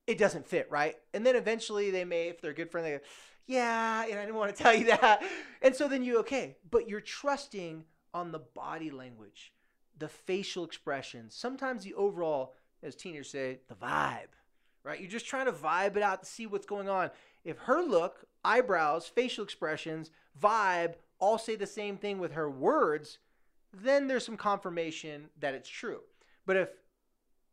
[0.07, 2.91] it doesn't fit right and then eventually they may if they're a good friend they
[2.91, 2.99] go
[3.47, 5.23] yeah and i didn't want to tell you that
[5.61, 7.83] and so then you okay but you're trusting
[8.13, 9.53] on the body language
[9.97, 14.33] the facial expressions sometimes the overall as teenagers say the vibe
[14.83, 14.99] right?
[14.99, 17.11] You're just trying to vibe it out to see what's going on.
[17.43, 20.11] If her look, eyebrows, facial expressions,
[20.41, 23.19] vibe all say the same thing with her words,
[23.73, 26.01] then there's some confirmation that it's true.
[26.45, 26.69] But if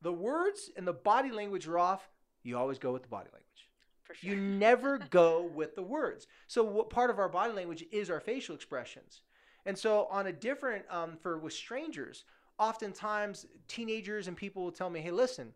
[0.03, 2.09] the words and the body language are off,
[2.43, 3.69] you always go with the body language.
[4.05, 6.27] sure You never go with the words.
[6.49, 9.23] So what part of our body language is our facial expressions.
[9.67, 12.25] And so on a different um, for with strangers,
[12.59, 15.53] oftentimes teenagers and people will tell me, "Hey, listen,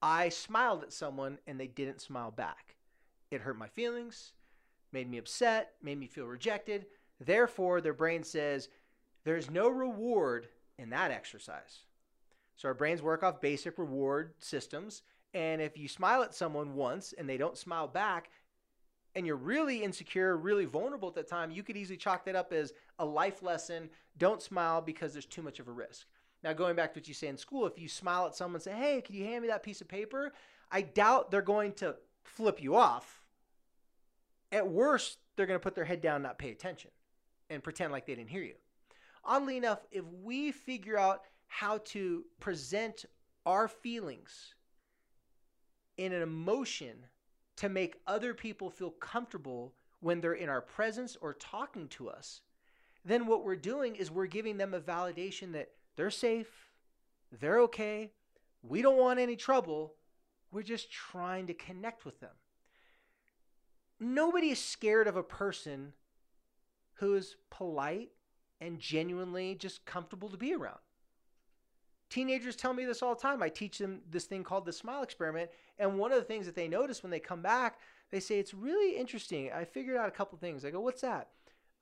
[0.00, 2.76] I smiled at someone and they didn't smile back.
[3.30, 4.32] It hurt my feelings,
[4.96, 6.86] made me upset, made me feel rejected.
[7.20, 8.70] Therefore, their brain says
[9.24, 11.80] there's no reward in that exercise.
[12.56, 15.02] So our brains work off basic reward systems.
[15.34, 18.30] And if you smile at someone once and they don't smile back,
[19.14, 22.54] and you're really insecure, really vulnerable at that time, you could easily chalk that up
[22.54, 23.90] as a life lesson.
[24.16, 26.06] Don't smile because there's too much of a risk.
[26.42, 28.62] Now, going back to what you say in school, if you smile at someone and
[28.62, 30.32] say, Hey, can you hand me that piece of paper?
[30.72, 33.25] I doubt they're going to flip you off.
[34.56, 36.90] At worst, they're going to put their head down not pay attention
[37.50, 38.54] and pretend like they didn't hear you.
[39.22, 43.04] Oddly enough, if we figure out how to present
[43.44, 44.54] our feelings
[45.98, 47.04] in an emotion
[47.58, 52.40] to make other people feel comfortable when they're in our presence or talking to us,
[53.04, 56.70] then what we're doing is we're giving them a validation that they're safe,
[57.30, 58.10] they're okay,
[58.62, 59.96] we don't want any trouble,
[60.50, 62.32] we're just trying to connect with them.
[63.98, 65.92] Nobody is scared of a person
[66.94, 68.10] who is polite
[68.60, 70.78] and genuinely just comfortable to be around.
[72.08, 73.42] Teenagers tell me this all the time.
[73.42, 75.50] I teach them this thing called the smile experiment.
[75.78, 77.78] And one of the things that they notice when they come back,
[78.10, 79.50] they say, It's really interesting.
[79.52, 80.64] I figured out a couple things.
[80.64, 81.28] I go, What's that?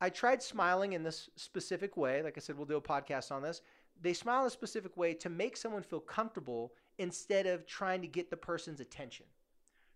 [0.01, 2.23] I tried smiling in this specific way.
[2.23, 3.61] Like I said, we'll do a podcast on this.
[4.01, 8.09] They smile in a specific way to make someone feel comfortable instead of trying to
[8.09, 9.27] get the person's attention.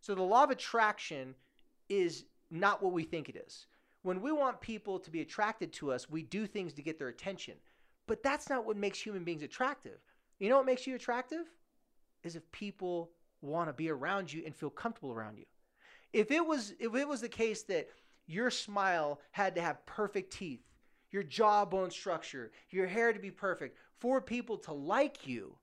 [0.00, 1.34] So the law of attraction
[1.88, 3.66] is not what we think it is.
[4.02, 7.08] When we want people to be attracted to us, we do things to get their
[7.08, 7.54] attention.
[8.06, 9.98] But that's not what makes human beings attractive.
[10.38, 11.46] You know what makes you attractive?
[12.24, 15.44] Is if people want to be around you and feel comfortable around you.
[16.12, 17.88] If it was if it was the case that
[18.26, 20.62] your smile had to have perfect teeth,
[21.10, 25.56] your jawbone structure, your hair to be perfect, for people to like you,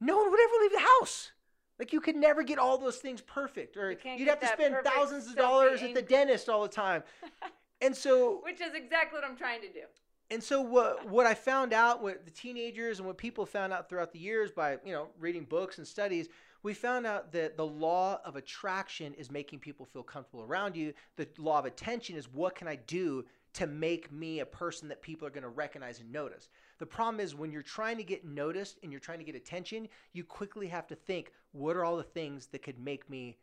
[0.00, 1.32] no one would ever leave the house.
[1.80, 4.76] Like you could never get all those things perfect, or you you'd have to spend
[4.84, 7.02] thousands of dollars at the dentist all the time.
[7.82, 9.84] And so Which is exactly what I'm trying to do.
[10.30, 13.88] and so what what I found out what the teenagers and what people found out
[13.88, 16.28] throughout the years by, you know, reading books and studies,
[16.62, 20.92] we found out that the law of attraction is making people feel comfortable around you.
[21.16, 25.00] The law of attention is what can I do to make me a person that
[25.00, 26.50] people are going to recognize and notice.
[26.80, 29.86] The problem is when you're trying to get noticed and you're trying to get attention,
[30.14, 33.36] you quickly have to think, what are all the things that could make me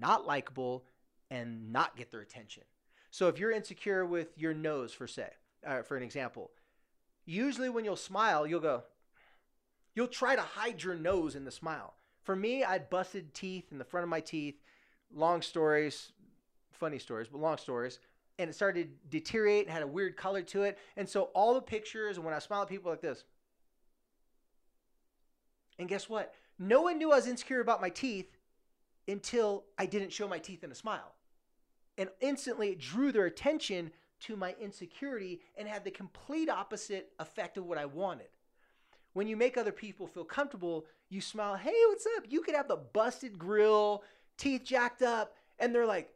[0.00, 0.84] not likable
[1.30, 2.64] and not get their attention?
[3.12, 5.30] So if you're insecure with your nose, for say,
[5.64, 6.50] uh, for an example,
[7.24, 8.82] usually when you'll smile, you'll go,
[9.94, 11.94] you'll try to hide your nose in the smile.
[12.24, 14.60] For me, I'd busted teeth in the front of my teeth.
[15.14, 16.10] Long stories,
[16.72, 18.00] funny stories, but long stories.
[18.38, 20.78] And it started to deteriorate and had a weird color to it.
[20.96, 23.24] And so all the pictures, and when I smile at people like this,
[25.78, 26.34] and guess what?
[26.58, 28.36] No one knew I was insecure about my teeth
[29.08, 31.12] until I didn't show my teeth in a smile.
[31.98, 37.58] And instantly it drew their attention to my insecurity and had the complete opposite effect
[37.58, 38.28] of what I wanted.
[39.12, 42.24] When you make other people feel comfortable, you smile, hey, what's up?
[42.28, 44.02] You could have the busted grill,
[44.38, 46.13] teeth jacked up, and they're like,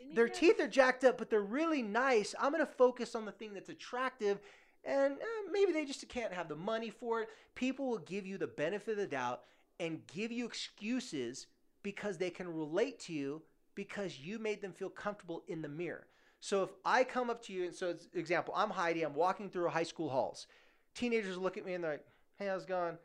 [0.00, 2.34] didn't their teeth are jacked up, but they're really nice.
[2.40, 4.40] I'm going to focus on the thing that's attractive.
[4.84, 7.28] And uh, maybe they just can't have the money for it.
[7.54, 9.42] People will give you the benefit of the doubt
[9.78, 11.46] and give you excuses
[11.82, 13.42] because they can relate to you
[13.74, 16.06] because you made them feel comfortable in the mirror.
[16.40, 19.50] So if I come up to you, and so it's example, I'm Heidi, I'm walking
[19.50, 20.46] through high school halls.
[20.94, 22.06] Teenagers look at me and they're like,
[22.38, 22.96] hey, how's it going?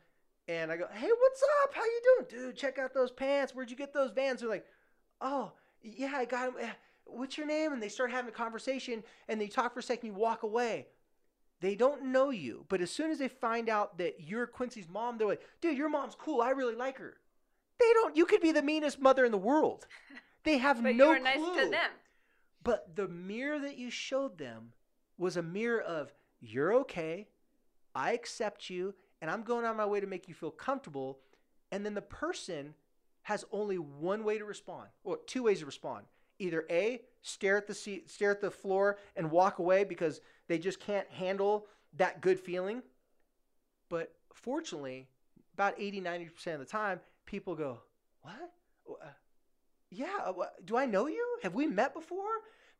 [0.48, 1.74] And I go, hey, what's up?
[1.74, 2.46] How you doing?
[2.46, 3.54] Dude, check out those pants.
[3.54, 4.40] Where'd you get those vans?
[4.40, 4.64] They're like,
[5.20, 6.70] oh, yeah, I got them.
[7.06, 7.72] What's your name?
[7.72, 10.86] And they start having a conversation and they talk for a second, you walk away.
[11.60, 15.16] They don't know you, but as soon as they find out that you're Quincy's mom,
[15.16, 16.42] they're like, dude, your mom's cool.
[16.42, 17.14] I really like her.
[17.80, 19.86] They don't, you could be the meanest mother in the world.
[20.44, 21.64] They have But no you were nice clue.
[21.64, 21.90] to them.
[22.62, 24.72] But the mirror that you showed them
[25.18, 27.26] was a mirror of you're okay,
[27.96, 31.18] I accept you, and I'm going on my way to make you feel comfortable.
[31.72, 32.74] And then the person
[33.22, 36.04] has only one way to respond, or two ways to respond.
[36.38, 40.58] Either A, stare at the seat, stare at the floor and walk away because they
[40.58, 42.82] just can't handle that good feeling.
[43.88, 45.06] But fortunately,
[45.54, 47.80] about 80, 90% of the time, people go,
[48.22, 48.52] What?
[48.88, 49.06] Uh,
[49.90, 50.32] yeah, uh,
[50.64, 51.38] do I know you?
[51.42, 52.24] Have we met before?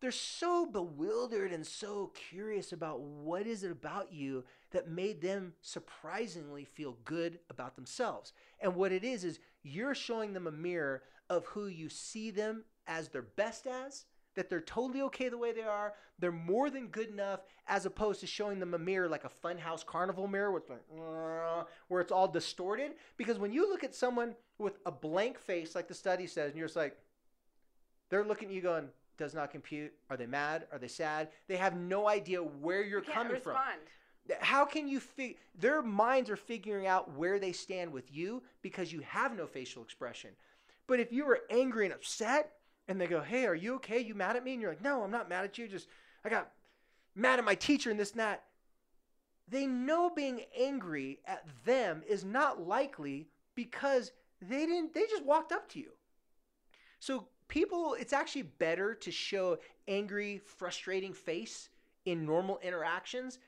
[0.00, 5.54] They're so bewildered and so curious about what is it about you that made them
[5.62, 8.34] surprisingly feel good about themselves.
[8.60, 12.64] And what it is is you're showing them a mirror of who you see them
[12.86, 16.88] as their best as, that they're totally okay the way they are, they're more than
[16.88, 20.68] good enough, as opposed to showing them a mirror like a funhouse carnival mirror with
[20.68, 22.92] like, "Uh," where it's all distorted.
[23.16, 26.58] Because when you look at someone with a blank face, like the study says, and
[26.58, 26.96] you're just like,
[28.08, 29.92] they're looking at you going, does not compute.
[30.10, 30.66] Are they mad?
[30.70, 31.28] Are they sad?
[31.48, 33.56] They have no idea where you're You coming respond.
[34.28, 34.36] from.
[34.40, 35.38] How can you fig?
[35.58, 39.82] Their minds are figuring out where they stand with you because you have no facial
[39.82, 40.30] expression.
[40.86, 42.52] But if you were angry and upset,
[42.88, 44.00] and they go, "Hey, are you okay?
[44.00, 45.68] You mad at me?" and you're like, "No, I'm not mad at you.
[45.68, 45.88] Just
[46.24, 46.52] I got
[47.14, 48.44] mad at my teacher and this and that."
[49.48, 54.92] They know being angry at them is not likely because they didn't.
[54.92, 55.92] They just walked up to you.
[56.98, 61.68] So people, it's actually better to show angry, frustrating face
[62.04, 63.38] in normal interactions.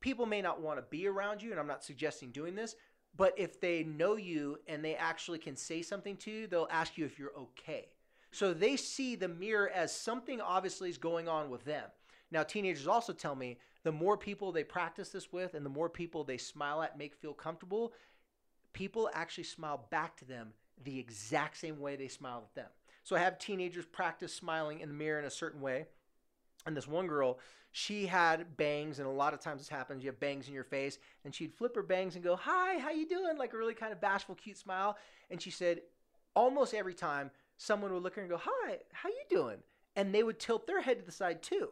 [0.00, 2.76] People may not want to be around you, and I'm not suggesting doing this,
[3.16, 6.98] but if they know you and they actually can say something to you, they'll ask
[6.98, 7.88] you if you're okay.
[8.34, 11.84] So they see the mirror as something obviously is going on with them.
[12.32, 15.88] Now, teenagers also tell me the more people they practice this with and the more
[15.88, 17.92] people they smile at, make feel comfortable,
[18.72, 22.70] people actually smile back to them the exact same way they smiled at them.
[23.04, 25.86] So I have teenagers practice smiling in the mirror in a certain way.
[26.66, 27.38] And this one girl,
[27.70, 30.02] she had bangs, and a lot of times this happens.
[30.02, 32.90] You have bangs in your face, and she'd flip her bangs and go, "Hi, how
[32.90, 34.96] you doing?" Like a really kind of bashful, cute smile.
[35.30, 35.82] And she said,
[36.34, 39.58] almost every time, someone would look at her and go, "Hi, how you doing?"
[39.96, 41.68] And they would tilt their head to the side too.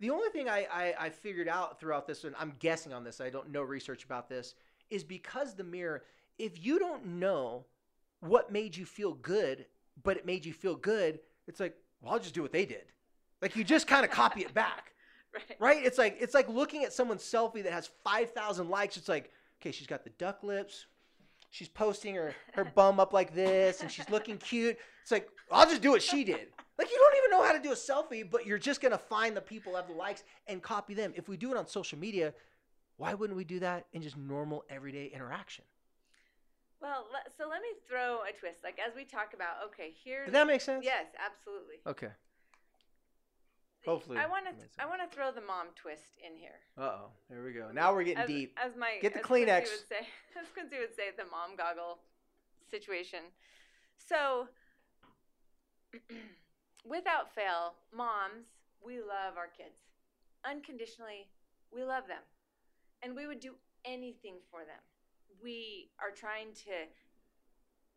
[0.00, 3.20] The only thing I, I, I figured out throughout this, and I'm guessing on this,
[3.20, 4.54] I don't know research about this,
[4.88, 6.04] is because the mirror.
[6.38, 7.66] If you don't know
[8.20, 9.66] what made you feel good,
[10.02, 12.84] but it made you feel good, it's like, well, I'll just do what they did.
[13.42, 14.92] Like you just kind of copy it back,
[15.34, 15.56] Right.
[15.60, 15.84] right?
[15.84, 18.96] It's like it's like looking at someone's selfie that has five thousand likes.
[18.96, 19.30] It's like,
[19.60, 20.86] okay, she's got the duck lips,
[21.50, 24.78] she's posting her her bum up like this, and she's looking cute.
[25.10, 26.46] It's like I'll just do what she did.
[26.78, 29.36] Like you don't even know how to do a selfie, but you're just gonna find
[29.36, 31.12] the people have the likes and copy them.
[31.16, 32.32] If we do it on social media,
[32.96, 35.64] why wouldn't we do that in just normal everyday interaction?
[36.80, 38.62] Well, so let me throw a twist.
[38.62, 40.84] Like as we talk about, okay, here's Did that make sense?
[40.84, 41.76] yes, absolutely.
[41.86, 42.14] Okay.
[43.84, 46.60] Hopefully I want to I want to throw the mom twist in here.
[46.78, 47.06] Uh oh.
[47.28, 47.70] There we go.
[47.74, 48.56] Now we're getting as, deep.
[48.64, 49.60] As my Get the as Quincy Kleenex.
[49.62, 50.06] Would say,
[50.40, 51.98] as Quincy would say, the mom goggle
[52.70, 53.20] situation.
[53.96, 54.48] So,
[56.84, 58.46] without fail, moms,
[58.84, 59.80] we love our kids
[60.44, 61.28] unconditionally.
[61.72, 62.22] We love them,
[63.02, 64.82] and we would do anything for them.
[65.42, 66.88] We are trying to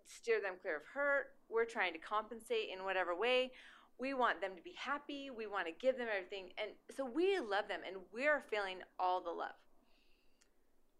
[0.05, 1.31] steer them clear of hurt.
[1.49, 3.51] We're trying to compensate in whatever way.
[3.99, 5.29] We want them to be happy.
[5.29, 6.49] We want to give them everything.
[6.57, 9.55] And so we love them and we're feeling all the love.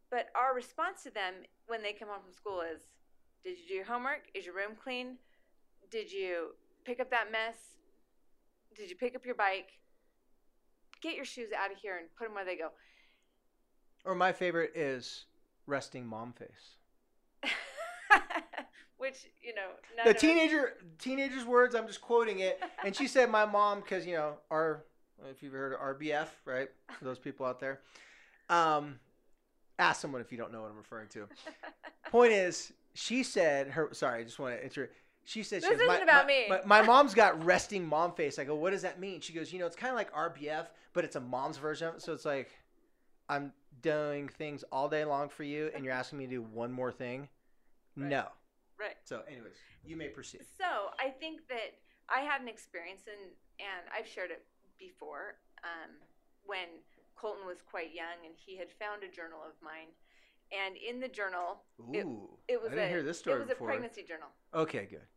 [0.10, 1.34] But our response to them
[1.68, 2.82] when they come home from school is
[3.44, 4.30] Did you do your homework?
[4.34, 5.18] Is your room clean?
[5.90, 7.56] Did you pick up that mess?
[8.76, 9.70] Did you pick up your bike?
[11.02, 12.70] Get your shoes out of here and put them where they go.
[14.06, 15.26] Or my favorite is
[15.68, 16.78] resting mom face.
[18.98, 19.68] Which, you know,
[20.04, 23.82] the of us- teenager teenager's words i'm just quoting it and she said my mom
[23.82, 24.86] because you know our
[25.30, 27.82] if you've heard of rbf right for those people out there
[28.50, 28.98] um
[29.78, 31.28] ask someone if you don't know what i'm referring to
[32.12, 34.90] point is she said her sorry i just want to enter
[35.26, 38.14] she said she This goes, isn't about my- me." My, my mom's got resting mom
[38.14, 40.12] face i go what does that mean she goes you know it's kind of like
[40.14, 42.50] rbf but it's a mom's version of it so it's like
[43.30, 46.72] i'm doing things all day long for you and you're asking me to do one
[46.72, 47.28] more thing
[47.96, 48.10] Right.
[48.10, 48.28] no
[48.80, 48.96] right.
[49.04, 49.54] so anyways
[49.86, 50.66] you may proceed So
[51.00, 51.76] I think that
[52.10, 54.46] I had an experience, and and I've shared it
[54.80, 55.36] before.
[55.64, 55.92] Um,
[56.46, 56.68] when
[57.16, 59.88] Colton was quite young, and he had found a journal of mine,
[60.52, 63.40] and in the journal, It- Ooh, it was I didn't a hear this story it
[63.40, 63.70] was before.
[63.70, 65.08] a pregnancy journal, Okay, good.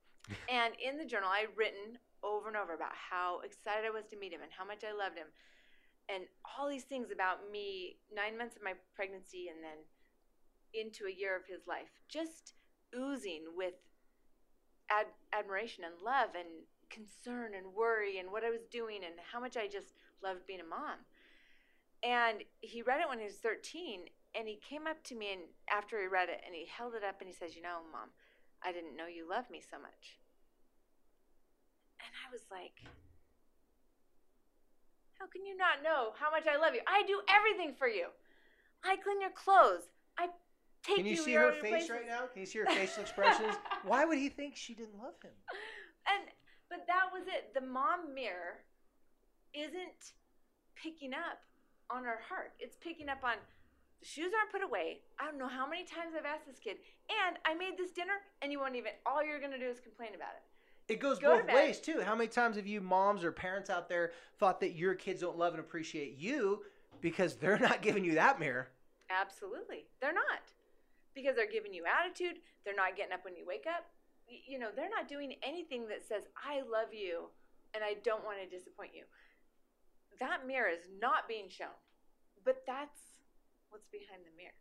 [0.49, 4.07] And in the journal, I had written over and over about how excited I was
[4.11, 5.29] to meet him and how much I loved him,
[6.09, 9.83] and all these things about me nine months of my pregnancy, and then
[10.75, 12.55] into a year of his life, just
[12.95, 13.75] oozing with
[14.91, 19.41] ad- admiration and love and concern and worry and what I was doing and how
[19.41, 21.03] much I just loved being a mom.
[22.03, 25.43] And he read it when he was 13 and he came up to me and
[25.71, 28.11] after he read it and he held it up and he says, "You know, mom,
[28.67, 30.19] I didn't know you loved me so much."
[32.01, 32.83] And I was like,
[35.19, 36.81] "How can you not know how much I love you?
[36.87, 38.09] I do everything for you.
[38.85, 39.89] I clean your clothes.
[40.19, 40.29] I
[40.83, 42.27] take Can you you see her face places." right now?
[42.27, 43.55] Can you see her facial expressions?
[43.85, 45.33] Why would he think she didn't love him?
[46.13, 46.31] and
[46.69, 48.63] but that was it the mom mirror
[49.55, 50.15] isn't
[50.75, 51.43] picking up
[51.91, 53.39] on our heart it's picking up on
[54.01, 56.77] the shoes aren't put away i don't know how many times i've asked this kid
[57.09, 60.11] and i made this dinner and you won't even all you're to do is complain
[60.15, 61.55] about it It goes Go both bed.
[61.55, 62.01] ways too.
[62.05, 65.37] How many times have you moms or parents out there thought that your kids don't
[65.37, 66.63] love and appreciate you
[67.01, 68.69] because they're not giving you that mirror?
[69.11, 70.43] absolutely they're not
[71.15, 73.87] because they're giving you attitude they're not getting up when you wake up
[74.27, 77.31] you know they're not doing anything that says i love you
[77.75, 79.05] and i don't want to disappoint you
[80.19, 81.79] that mirror is not being shown
[82.45, 83.23] but that's
[83.71, 84.59] what's behind the mirror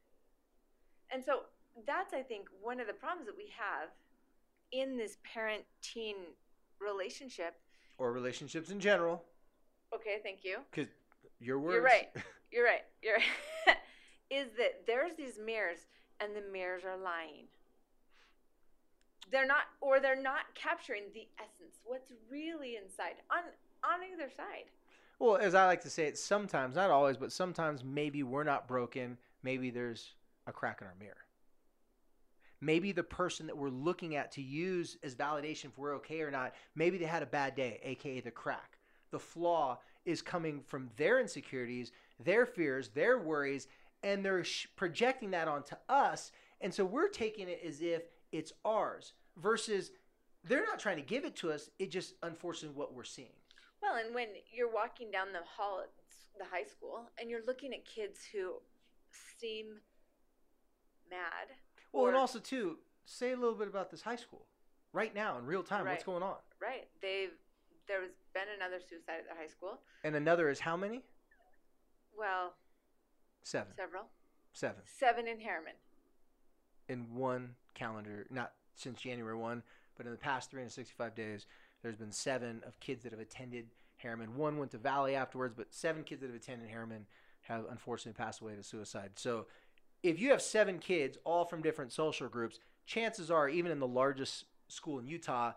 [1.11, 1.49] and so
[1.85, 3.89] that's i think one of the problems that we have
[4.71, 6.15] in this parent teen
[6.79, 7.55] relationship
[7.97, 9.23] Or relationships in general?
[9.93, 10.87] okay thank you Because
[11.39, 11.73] your words.
[11.75, 12.07] You're right.
[12.51, 12.81] You're right.
[13.03, 13.77] You're right.
[14.31, 15.79] is that there's these mirrors
[16.21, 17.47] and the mirrors are lying.
[19.31, 23.43] They're not or they're not capturing the essence, what's really inside on
[23.83, 24.65] on either side.
[25.19, 28.67] Well, as I like to say it, sometimes, not always, but sometimes maybe we're not
[28.67, 29.17] broken.
[29.43, 30.13] Maybe there's
[30.47, 31.24] a crack in our mirror.
[32.61, 36.31] Maybe the person that we're looking at to use as validation if we're okay or
[36.31, 38.77] not, maybe they had a bad day, aka the crack.
[39.11, 41.91] The flaw is coming from their insecurities,
[42.23, 43.67] their fears, their worries,
[44.03, 46.31] and they're sh- projecting that onto us.
[46.61, 49.91] And so we're taking it as if it's ours versus
[50.43, 51.69] they're not trying to give it to us.
[51.79, 53.33] It just, unfortunately, what we're seeing.
[53.81, 55.89] Well, and when you're walking down the hall at
[56.37, 58.55] the high school and you're looking at kids who
[59.39, 59.81] seem
[61.09, 61.55] mad.
[61.95, 64.45] Well, and also too, say a little bit about this high school
[64.93, 65.85] right now in real time.
[65.85, 66.35] What's going on?
[66.61, 67.31] right, they've
[67.87, 69.79] there has been another suicide at the high school.
[70.03, 71.03] And another is how many?
[72.17, 72.53] Well,
[73.43, 73.73] Seven.
[73.75, 74.05] several.
[74.53, 75.75] Seven Seven in Herriman.
[76.87, 79.61] in one calendar, not since January one,
[79.97, 81.45] but in the past 365 days,
[81.83, 83.67] there's been seven of kids that have attended
[84.03, 84.29] Herriman.
[84.35, 87.05] One went to Valley afterwards, but seven kids that have attended Herriman
[87.41, 89.11] have unfortunately passed away to suicide.
[89.15, 89.45] So,
[90.03, 93.87] if you have seven kids, all from different social groups, chances are, even in the
[93.87, 95.53] largest school in Utah,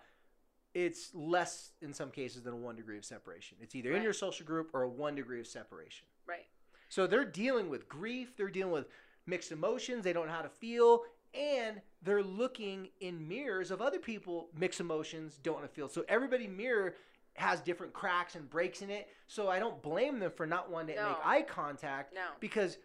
[0.75, 3.57] it's less in some cases than a one degree of separation.
[3.61, 6.07] It's either in your social group or a one degree of separation.
[6.27, 6.47] Right.
[6.89, 8.87] So they're dealing with grief, they're dealing with
[9.27, 11.03] mixed emotions, they don't know how to feel,
[11.35, 15.89] and they're looking in mirrors of other people mixed emotions, don't want to feel.
[15.89, 16.95] So everybody mirror
[17.35, 19.09] has different cracks and breaks in it.
[19.27, 21.09] So I don't blame them for not wanting to No.
[21.11, 22.27] make eye contact No.
[22.41, 22.79] because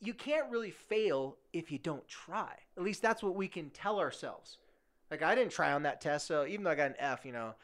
[0.00, 2.52] you can't really fail if you don't try.
[2.76, 4.58] At least that's what we can tell ourselves.
[5.10, 7.32] Like I didn't try on that test, so even though I got an F, you
[7.32, 7.54] know,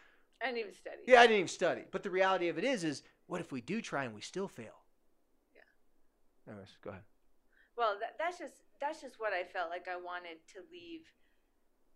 [0.41, 0.97] I didn't even study.
[1.07, 1.83] yeah, I didn't even study.
[1.91, 4.49] But the reality of it is, is what if we do try and we still
[4.49, 4.85] fail?
[5.55, 6.53] Yeah.
[6.53, 7.03] Anyways, go ahead.
[7.77, 11.05] Well, that, that's just that's just what I felt like I wanted to leave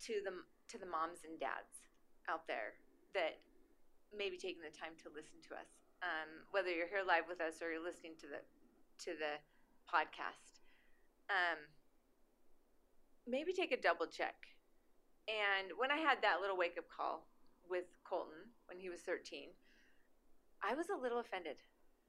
[0.09, 0.33] to the
[0.69, 1.89] to the moms and dads
[2.29, 2.77] out there
[3.15, 3.41] that
[4.13, 5.71] maybe taking the time to listen to us.
[6.05, 8.41] Um, whether you're here live with us or you're listening to the
[9.09, 9.41] to the
[9.93, 10.61] podcast,
[11.31, 11.59] um,
[13.27, 14.35] maybe take a double check.
[15.29, 17.27] And when I had that little wake up call
[17.69, 19.49] with Colton when he was 13,
[20.63, 21.57] I was a little offended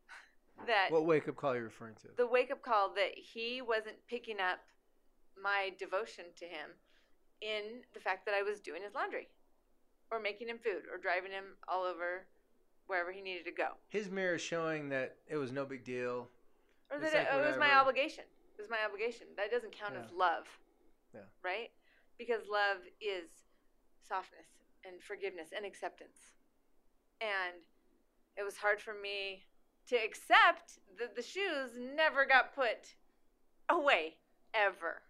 [0.68, 2.10] that What wake up call are you referring to?
[2.18, 4.60] the wake up call that he wasn't picking up
[5.42, 6.72] my devotion to him
[7.42, 9.28] in the fact that I was doing his laundry
[10.12, 12.28] or making him food or driving him all over
[12.88, 13.70] wherever he needed to go.
[13.90, 16.28] His mirror is showing that it was no big deal.
[16.92, 18.24] Or that like it, it was my obligation.
[18.58, 19.28] It was my obligation.
[19.38, 20.46] That doesn't count as love.
[21.14, 21.28] Yeah.
[21.44, 21.72] Right?
[22.18, 23.30] Because love is
[24.08, 24.48] softness
[24.86, 26.36] and forgiveness and acceptance.
[27.22, 27.64] And
[28.38, 29.44] it was hard for me
[29.88, 32.96] to accept that the shoes never got put
[33.70, 34.16] away
[34.54, 35.02] ever.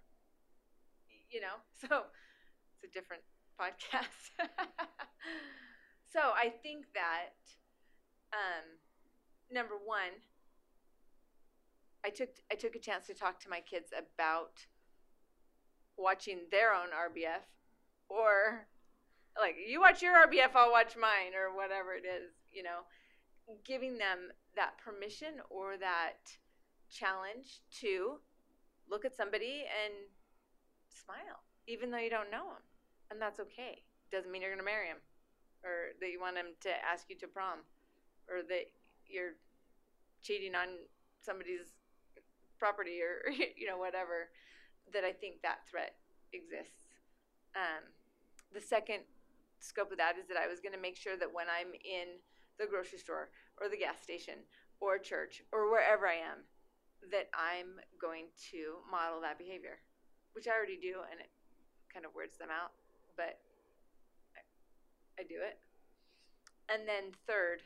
[1.30, 1.60] You know?
[1.88, 2.04] So
[2.74, 3.24] it's a different
[3.60, 4.34] podcast.
[6.12, 7.36] so I think that
[8.34, 8.66] um,
[9.52, 10.12] number one,
[12.06, 14.66] I took I took a chance to talk to my kids about
[15.98, 17.42] watching their own RBF
[18.10, 18.68] or
[19.40, 22.86] like you watch your RBF, I'll watch mine or whatever it is, you know,
[23.66, 26.30] giving them that permission or that
[26.90, 28.20] challenge to
[28.90, 29.94] look at somebody and
[30.90, 32.62] smile even though you don't know them.
[33.10, 33.82] And that's okay.
[34.12, 35.02] Doesn't mean you're going to marry him
[35.64, 37.66] or that you want him to ask you to prom
[38.30, 38.70] or that
[39.08, 39.34] you're
[40.22, 40.70] cheating on
[41.22, 41.74] somebody's
[42.60, 44.30] property or you know whatever
[44.94, 45.96] that I think that threat
[46.34, 46.86] exists.
[47.56, 47.88] Um,
[48.54, 49.02] the second
[49.60, 52.22] scope of that is that I was going to make sure that when I'm in
[52.60, 53.30] the grocery store
[53.60, 54.46] or the gas station
[54.80, 56.46] or church or wherever I am,
[57.12, 59.80] that I'm going to model that behavior,
[60.34, 61.30] which I already do, and it
[61.92, 62.72] kind of weirds them out,
[63.16, 63.40] but
[64.36, 65.60] I, I do it.
[66.68, 67.62] And then third,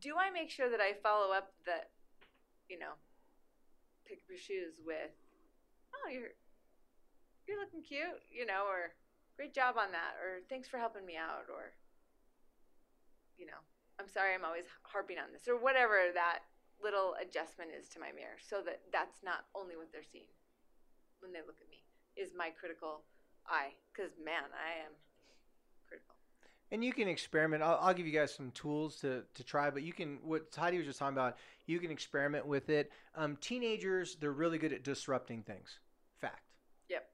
[0.00, 1.82] do I make sure that I follow up the,
[2.68, 2.94] you know,
[4.08, 5.12] pick up your shoes with,
[5.92, 6.32] oh, you're
[7.44, 8.96] you're looking cute, you know, or
[9.36, 11.76] great job on that, or thanks for helping me out, or
[13.36, 13.60] you know,
[14.00, 16.40] I'm sorry I'm always harping on this, or whatever that
[16.82, 20.32] little adjustment is to my mirror, so that that's not only what they're seeing
[21.20, 21.84] when they look at me
[22.16, 23.04] is my critical
[23.46, 24.92] eye, because man, I am.
[26.70, 27.62] And you can experiment.
[27.62, 30.76] I'll, I'll give you guys some tools to, to try, but you can, what Heidi
[30.76, 32.92] was just talking about, you can experiment with it.
[33.14, 35.78] Um, teenagers, they're really good at disrupting things.
[36.20, 36.42] Fact.
[36.90, 37.08] Yep.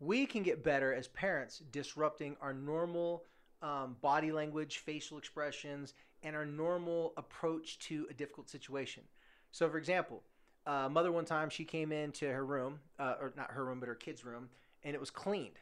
[0.00, 3.24] We can get better as parents disrupting our normal
[3.62, 9.04] um, body language, facial expressions, and our normal approach to a difficult situation.
[9.52, 10.22] So, for example,
[10.66, 13.88] uh, mother one time she came into her room, uh, or not her room, but
[13.88, 14.50] her kid's room,
[14.84, 15.58] and it was cleaned.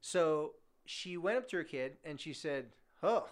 [0.00, 0.52] So
[0.86, 2.66] she went up to her kid and she said,
[3.02, 3.28] "Oh,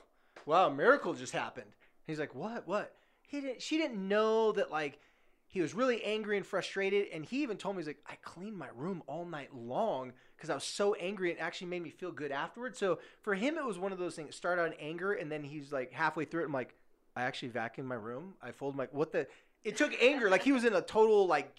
[0.46, 1.70] wow, a miracle just happened."
[2.06, 2.66] He's like, "What?
[2.66, 2.94] What?"
[3.26, 3.62] He didn't.
[3.62, 4.98] She didn't know that like
[5.46, 8.56] he was really angry and frustrated, and he even told me he's like, "I cleaned
[8.56, 11.30] my room all night long because I was so angry.
[11.30, 14.16] It actually made me feel good afterwards." So for him, it was one of those
[14.16, 14.34] things.
[14.34, 16.46] Start in anger, and then he's like halfway through it.
[16.46, 16.74] I'm like,
[17.16, 18.34] "I actually vacuumed my room.
[18.42, 19.26] I folded my what the."
[19.62, 21.56] It took anger, like he was in a total like,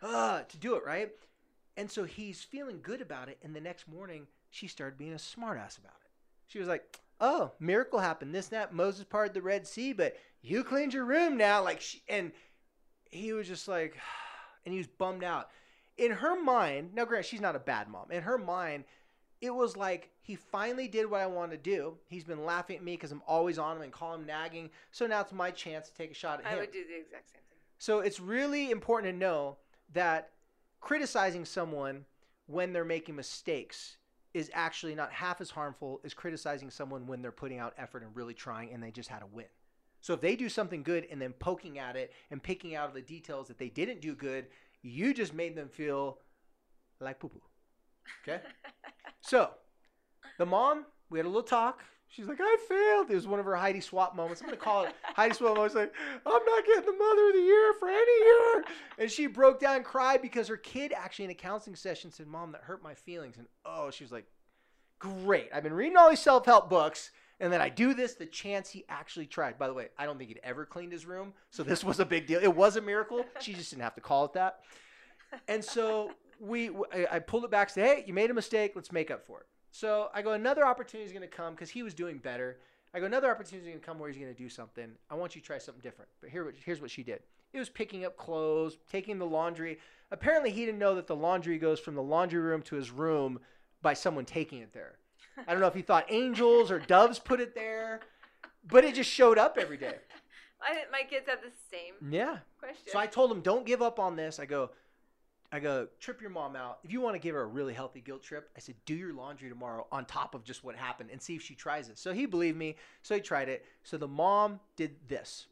[0.00, 1.10] uh, to do it right.
[1.76, 3.38] And so he's feeling good about it.
[3.42, 6.10] And the next morning, she started being a smartass about it.
[6.46, 8.34] She was like, "Oh, miracle happened.
[8.34, 8.72] This, and that.
[8.72, 12.32] Moses parted the Red Sea, but you cleaned your room now." Like, she, and
[13.10, 13.96] he was just like,
[14.64, 15.50] and he was bummed out.
[15.96, 18.10] In her mind, now, Grant, she's not a bad mom.
[18.10, 18.84] In her mind,
[19.40, 21.96] it was like he finally did what I wanted to do.
[22.08, 24.70] He's been laughing at me because I'm always on him and call him nagging.
[24.90, 26.58] So now it's my chance to take a shot at I him.
[26.58, 27.58] I would do the exact same thing.
[27.78, 29.56] So it's really important to know
[29.94, 30.30] that
[30.80, 32.04] criticizing someone
[32.46, 33.96] when they're making mistakes
[34.34, 38.14] is actually not half as harmful as criticizing someone when they're putting out effort and
[38.16, 39.46] really trying and they just had a win.
[40.00, 42.94] So if they do something good and then poking at it and picking out of
[42.94, 44.46] the details that they didn't do good,
[44.82, 46.18] you just made them feel
[47.00, 47.42] like poo poo.
[48.22, 48.42] Okay?
[49.24, 49.50] So,
[50.36, 51.84] the mom, we had a little talk.
[52.12, 53.10] She's like, I failed.
[53.10, 54.42] It was one of her Heidi Swapp moments.
[54.42, 55.74] I'm gonna call it Heidi Swapp moments.
[55.74, 55.94] Like,
[56.26, 58.64] I'm not getting the Mother of the Year for any year.
[58.98, 62.26] And she broke down and cried because her kid actually in a counseling session said,
[62.26, 64.26] "Mom, that hurt my feelings." And oh, she was like,
[64.98, 65.48] "Great.
[65.54, 68.12] I've been reading all these self-help books." And then I do this.
[68.14, 69.58] The chance he actually tried.
[69.58, 72.04] By the way, I don't think he'd ever cleaned his room, so this was a
[72.04, 72.40] big deal.
[72.42, 73.24] It was a miracle.
[73.40, 74.60] She just didn't have to call it that.
[75.48, 77.70] And so we, I I pulled it back.
[77.70, 78.72] Said, "Hey, you made a mistake.
[78.74, 81.70] Let's make up for it." So I go, another opportunity is going to come because
[81.70, 82.58] he was doing better.
[82.94, 84.92] I go, another opportunity is going to come where he's going to do something.
[85.10, 86.10] I want you to try something different.
[86.20, 87.20] But here, here's what she did.
[87.54, 89.78] It was picking up clothes, taking the laundry.
[90.10, 93.40] Apparently, he didn't know that the laundry goes from the laundry room to his room
[93.80, 94.98] by someone taking it there.
[95.48, 98.00] I don't know if he thought angels or doves put it there,
[98.68, 99.96] but it just showed up every day.
[100.62, 102.38] I, my kids have the same Yeah.
[102.60, 102.92] question.
[102.92, 104.38] So I told him, don't give up on this.
[104.38, 104.70] I go,
[105.54, 106.78] I go, trip your mom out.
[106.82, 109.12] If you want to give her a really healthy guilt trip, I said, do your
[109.12, 111.98] laundry tomorrow on top of just what happened and see if she tries it.
[111.98, 112.76] So he believed me.
[113.02, 113.66] So he tried it.
[113.82, 115.46] So the mom did this.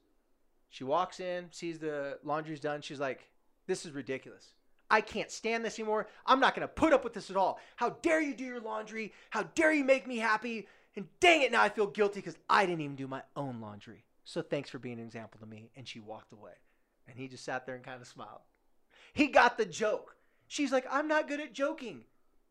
[0.71, 2.81] She walks in, sees the laundry's done.
[2.81, 3.29] She's like,
[3.67, 4.55] this is ridiculous.
[4.91, 6.09] I can't stand this anymore.
[6.25, 7.61] I'm not going to put up with this at all.
[7.77, 9.13] How dare you do your laundry?
[9.29, 10.67] How dare you make me happy?
[10.97, 14.05] And dang it, now I feel guilty because I didn't even do my own laundry.
[14.25, 15.71] So thanks for being an example to me.
[15.77, 16.53] And she walked away.
[17.07, 18.41] And he just sat there and kind of smiled.
[19.13, 20.17] He got the joke.
[20.49, 22.05] She's like, I'm not good at joking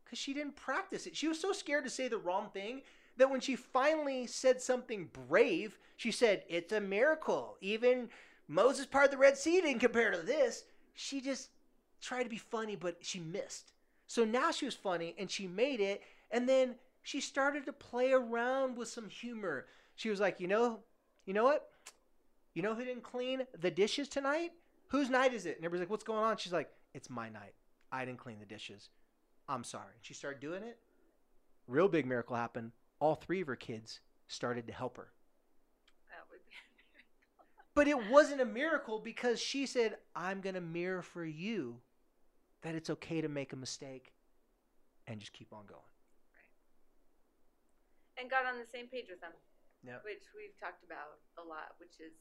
[0.04, 1.16] because she didn't practice it.
[1.16, 2.82] She was so scared to say the wrong thing
[3.18, 7.58] that when she finally said something brave, she said, It's a miracle.
[7.62, 8.10] Even
[8.48, 10.64] Moses parted the Red Sea didn't compare to this.
[10.96, 11.50] She just
[12.02, 13.74] tried to be funny, but she missed.
[14.08, 16.02] So now she was funny and she made it.
[16.32, 19.66] And then she started to play around with some humor.
[19.96, 20.80] She was like, You know,
[21.26, 21.70] you know what?
[22.54, 24.52] You know who didn't clean the dishes tonight?
[24.90, 25.58] Whose night is it?
[25.58, 26.38] And everybody's like, What's going on?
[26.38, 27.54] She's like, It's my night.
[27.92, 28.90] I didn't clean the dishes.
[29.48, 29.96] I'm sorry.
[30.02, 30.78] She started doing it.
[31.68, 32.72] Real big miracle happened.
[33.00, 35.12] All three of her kids started to help her.
[36.10, 36.54] That would be
[37.74, 41.78] But it wasn't a miracle because she said, I'm going to mirror for you
[42.62, 44.14] that it's okay to make a mistake
[45.08, 45.82] and just keep on going.
[48.20, 49.32] and got on the same page with them.
[49.86, 50.04] Yep.
[50.04, 52.14] Which we've talked about a lot, which is,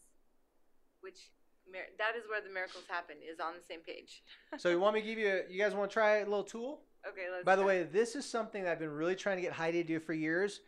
[1.00, 1.32] which
[1.72, 4.22] mir- that is where the miracles happen is on the same page.
[4.56, 6.80] So you want me to give you, you guys want to try a little tool?
[7.06, 7.44] Okay, let's.
[7.44, 9.86] By the way, this is something that I've been really trying to get Heidi to
[9.86, 10.60] do for years.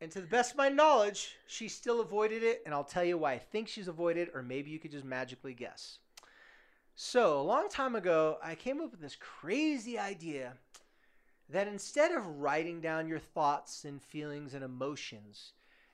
[0.00, 2.62] And to the best of my knowledge, she still avoided it.
[2.64, 5.52] And I'll tell you why I think she's avoided, or maybe you could just magically
[5.52, 5.98] guess.
[6.94, 10.54] So, a long time ago, I came up with this crazy idea
[11.48, 15.52] that instead of writing down your thoughts and feelings and emotions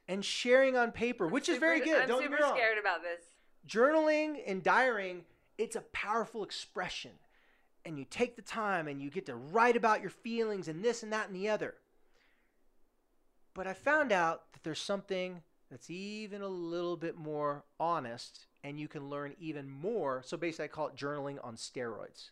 [0.09, 3.25] and sharing on paper, which is very good, I'm don't super scared about this.
[3.69, 5.25] Journaling and diarying
[5.59, 7.13] it's a powerful expression.
[7.85, 11.03] And you take the time and you get to write about your feelings and this
[11.03, 11.75] and that and the other.
[13.55, 18.79] But i found out that there's something that's even a little bit more honest and
[18.79, 20.23] you can learn even more.
[20.25, 22.31] So basically i call it journaling on steroids.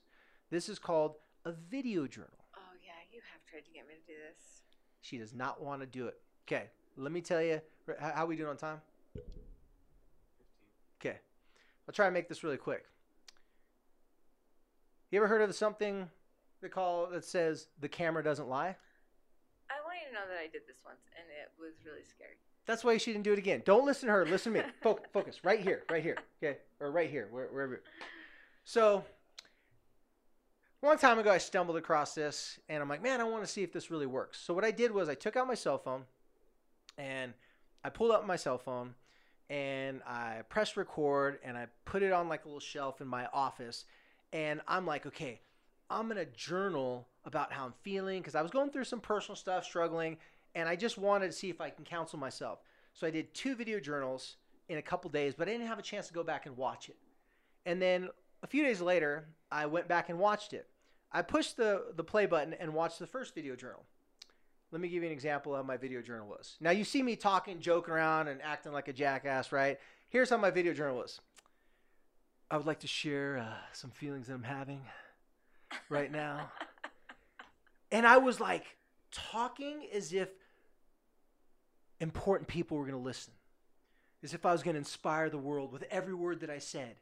[0.50, 2.30] This is called a video journal.
[2.56, 4.62] Oh yeah, you have tried to get me to do this.
[5.00, 6.18] she does not want to do it.
[6.46, 6.64] Okay
[6.96, 7.60] let me tell you
[7.98, 8.80] how we doing on time.
[11.88, 12.84] I'll try and make this really quick.
[15.10, 16.08] You ever heard of something
[16.60, 18.76] they call that says the camera doesn't lie?
[19.70, 22.36] I want you to know that I did this once, and it was really scary.
[22.66, 23.62] That's why she didn't do it again.
[23.64, 24.26] Don't listen to her.
[24.26, 24.66] Listen to me.
[24.82, 25.44] Focus, focus.
[25.44, 25.82] Right here.
[25.90, 26.16] Right here.
[26.42, 26.58] Okay.
[26.80, 27.28] Or right here.
[27.30, 27.82] Wherever.
[28.64, 29.04] So,
[30.80, 33.62] one time ago, I stumbled across this, and I'm like, man, I want to see
[33.62, 34.40] if this really works.
[34.40, 36.04] So what I did was I took out my cell phone,
[36.96, 37.34] and
[37.82, 38.94] I pulled up my cell phone,
[39.50, 43.26] and I pressed record, and I put it on like a little shelf in my
[43.32, 43.84] office,
[44.32, 45.40] and I'm like, okay,
[45.90, 49.64] I'm gonna journal about how I'm feeling because I was going through some personal stuff,
[49.64, 50.16] struggling,
[50.54, 52.60] and I just wanted to see if I can counsel myself.
[52.92, 54.36] So I did two video journals
[54.68, 56.88] in a couple days, but I didn't have a chance to go back and watch
[56.88, 56.96] it.
[57.66, 58.08] And then
[58.42, 60.68] a few days later, I went back and watched it.
[61.12, 63.84] I pushed the, the play button and watched the first video journal.
[64.74, 66.56] Let me give you an example of how my video journal was.
[66.60, 69.78] Now, you see me talking, joking around, and acting like a jackass, right?
[70.08, 71.20] Here's how my video journal was.
[72.50, 74.80] I would like to share uh, some feelings that I'm having
[75.88, 76.50] right now.
[77.92, 78.64] and I was like
[79.12, 80.30] talking as if
[82.00, 83.32] important people were going to listen,
[84.24, 86.96] as if I was going to inspire the world with every word that I said.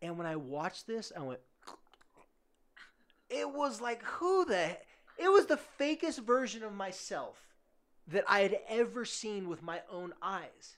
[0.00, 1.40] And when I watched this, I went,
[3.28, 4.78] it was like, who the,
[5.20, 7.42] it was the fakest version of myself
[8.08, 10.76] that I had ever seen with my own eyes.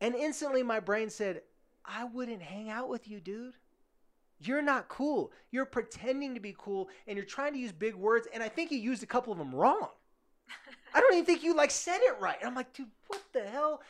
[0.00, 1.42] And instantly my brain said,
[1.84, 3.54] I wouldn't hang out with you, dude.
[4.40, 5.30] You're not cool.
[5.52, 8.26] You're pretending to be cool and you're trying to use big words.
[8.34, 9.88] And I think you used a couple of them wrong.
[10.94, 12.36] I don't even think you like said it right.
[12.40, 13.80] And I'm like, dude, what the hell?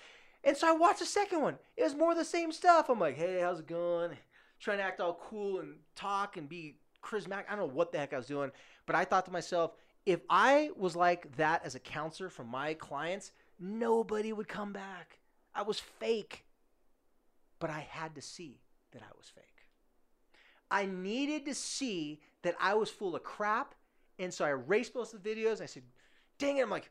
[0.44, 1.56] And so I watched the second one.
[1.76, 2.90] It was more of the same stuff.
[2.90, 4.16] I'm like, hey, how's it going?
[4.60, 7.44] Trying to act all cool and talk and be charismatic.
[7.48, 8.50] I don't know what the heck I was doing,
[8.86, 9.72] but I thought to myself,
[10.06, 15.18] if I was like that as a counselor for my clients, nobody would come back.
[15.54, 16.44] I was fake.
[17.58, 18.60] But I had to see
[18.92, 19.44] that I was fake.
[20.70, 23.74] I needed to see that I was full of crap.
[24.18, 25.60] And so I erased most of the videos.
[25.60, 25.84] I said,
[26.38, 26.62] dang it.
[26.62, 26.90] I'm like,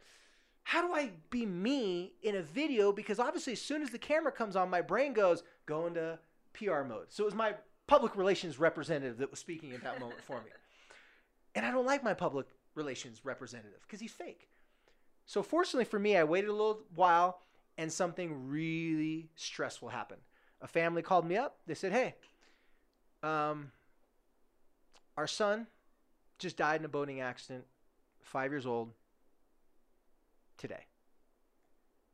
[0.63, 2.91] how do I be me in a video?
[2.91, 6.19] Because obviously, as soon as the camera comes on, my brain goes, go into
[6.53, 7.07] PR mode.
[7.09, 7.55] So it was my
[7.91, 10.49] public relations representative that was speaking at that moment for me.
[11.53, 14.47] And I don't like my public relations representative because he's fake.
[15.25, 17.41] So fortunately for me, I waited a little while
[17.77, 20.21] and something really stressful happened.
[20.61, 21.57] A family called me up.
[21.67, 22.15] They said, hey,
[23.21, 23.73] um,
[25.17, 25.67] our son
[26.39, 27.65] just died in a boating accident,
[28.21, 28.93] five years old,
[30.57, 30.85] today.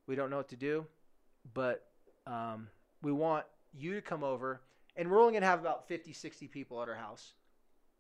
[0.08, 0.88] We don't know what to do,
[1.54, 1.86] but
[2.26, 2.70] um,
[3.04, 3.46] we want
[3.78, 4.62] you to come over,
[4.98, 7.34] and we're only going to have about 50, 60 people at our house.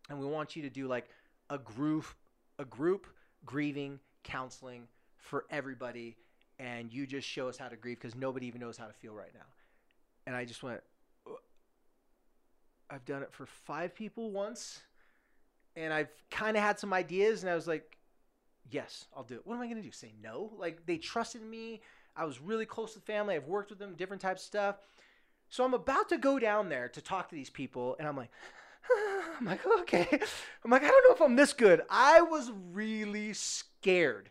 [0.09, 1.09] And we want you to do like
[1.49, 2.05] a group,
[2.59, 3.07] a group
[3.45, 4.87] grieving counseling
[5.17, 6.17] for everybody,
[6.59, 9.13] and you just show us how to grieve because nobody even knows how to feel
[9.13, 9.45] right now.
[10.25, 10.81] And I just went,
[11.25, 11.31] uh,
[12.89, 14.81] I've done it for five people once,
[15.75, 17.97] and I've kind of had some ideas, and I was like,
[18.71, 19.41] yes, I'll do it.
[19.45, 19.91] What am I going to do?
[19.91, 20.51] Say no?
[20.57, 21.81] Like they trusted me.
[22.15, 23.35] I was really close to the family.
[23.35, 24.75] I've worked with them, different types of stuff.
[25.49, 28.31] So I'm about to go down there to talk to these people, and I'm like,
[29.39, 30.07] I'm like, okay.
[30.63, 31.81] I'm like, I don't know if I'm this good.
[31.89, 34.29] I was really scared.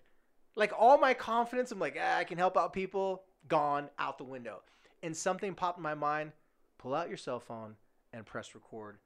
[0.54, 4.24] Like all my confidence, I'm like, ah, I can help out people, gone out the
[4.24, 4.62] window.
[5.02, 6.32] And something popped in my mind
[6.78, 7.74] pull out your cell phone
[8.12, 8.98] and press record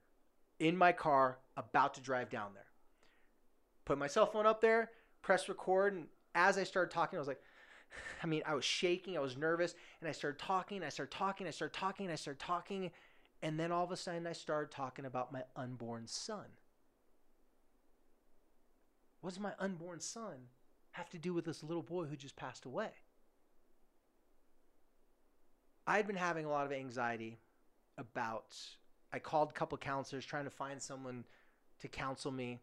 [0.59, 2.67] in my car, about to drive down there.
[3.85, 4.91] Put my cell phone up there,
[5.23, 7.41] press record, and as I started talking, I was like,
[8.23, 11.47] I mean, I was shaking, I was nervous, and I started talking, I started talking,
[11.47, 12.91] I started talking, I started talking,
[13.43, 16.47] and then all of a sudden I started talking about my unborn son.
[19.21, 20.49] What does my unborn son
[20.93, 22.91] have to do with this little boy who just passed away?
[25.87, 27.39] I had been having a lot of anxiety
[27.99, 28.57] about
[29.13, 31.25] I called a couple counselors trying to find someone
[31.81, 32.61] to counsel me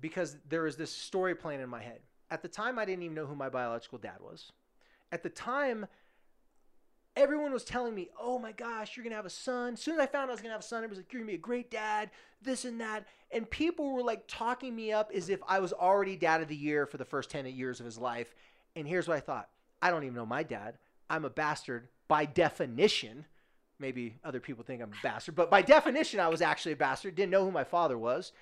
[0.00, 2.00] because there was this story playing in my head.
[2.30, 4.52] At the time, I didn't even know who my biological dad was.
[5.12, 5.86] At the time,
[7.14, 10.00] everyone was telling me, "Oh my gosh, you're gonna have a son." As soon as
[10.00, 11.38] I found I was gonna have a son, it was like, "You're gonna be a
[11.38, 12.10] great dad,"
[12.42, 16.16] this and that, and people were like talking me up as if I was already
[16.16, 18.34] dad of the year for the first ten years of his life.
[18.74, 19.48] And here's what I thought:
[19.80, 20.78] I don't even know my dad.
[21.08, 23.26] I'm a bastard by definition.
[23.78, 27.14] Maybe other people think I'm a bastard, but by definition, I was actually a bastard.
[27.14, 28.32] Didn't know who my father was.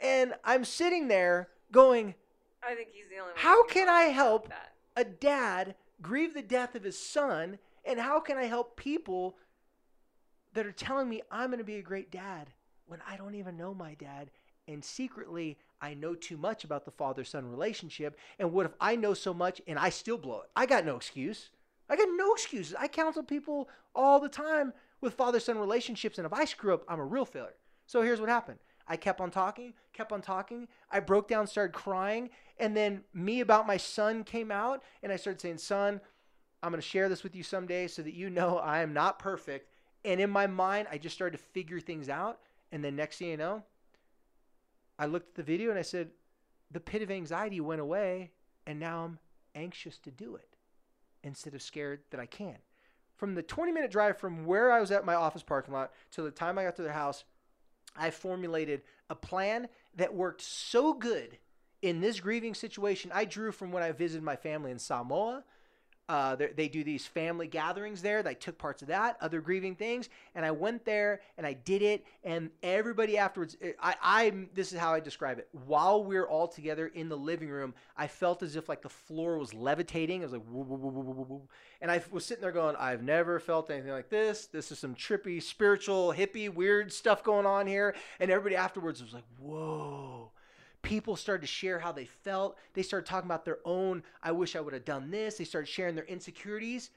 [0.00, 2.14] And I'm sitting there going,
[2.62, 3.40] I think he's the only one.
[3.40, 4.52] How can I help
[4.96, 7.58] a dad grieve the death of his son?
[7.84, 9.36] And how can I help people
[10.54, 12.50] that are telling me I'm going to be a great dad
[12.86, 14.30] when I don't even know my dad?
[14.68, 18.18] And secretly, I know too much about the father son relationship.
[18.38, 20.50] And what if I know so much and I still blow it?
[20.56, 21.50] I got no excuse.
[21.88, 22.74] I got no excuses.
[22.76, 26.18] I counsel people all the time with father son relationships.
[26.18, 27.54] And if I screw up, I'm a real failure.
[27.86, 28.58] So here's what happened
[28.88, 30.68] I kept on talking, kept on talking.
[30.90, 32.30] I broke down, started crying.
[32.58, 34.82] And then me about my son came out.
[35.02, 36.00] And I started saying, Son,
[36.62, 39.18] I'm going to share this with you someday so that you know I am not
[39.18, 39.70] perfect.
[40.04, 42.40] And in my mind, I just started to figure things out.
[42.70, 43.62] And then next thing you know,
[44.98, 46.10] I looked at the video and I said,
[46.70, 48.32] the pit of anxiety went away.
[48.66, 49.18] And now I'm
[49.54, 50.56] anxious to do it
[51.24, 52.56] instead of scared that I can.
[53.16, 56.22] From the 20 minute drive from where I was at my office parking lot to
[56.22, 57.24] the time I got to their house,
[57.98, 61.38] I formulated a plan that worked so good
[61.82, 63.10] in this grieving situation.
[63.14, 65.44] I drew from when I visited my family in Samoa.
[66.08, 68.22] Uh, they, do these family gatherings there.
[68.24, 71.82] I took parts of that, other grieving things, and I went there and I did
[71.82, 72.04] it.
[72.22, 75.48] And everybody afterwards, I, I this is how I describe it.
[75.66, 78.88] While we are all together in the living room, I felt as if like the
[78.88, 80.20] floor was levitating.
[80.20, 81.42] It was like, woo, woo, woo.
[81.80, 84.46] and I was sitting there going, I've never felt anything like this.
[84.46, 87.96] This is some trippy, spiritual, hippie, weird stuff going on here.
[88.20, 90.25] And everybody afterwards was like, whoa
[90.86, 92.56] people started to share how they felt.
[92.74, 95.36] They started talking about their own, I wish I would have done this.
[95.36, 96.90] They started sharing their insecurities.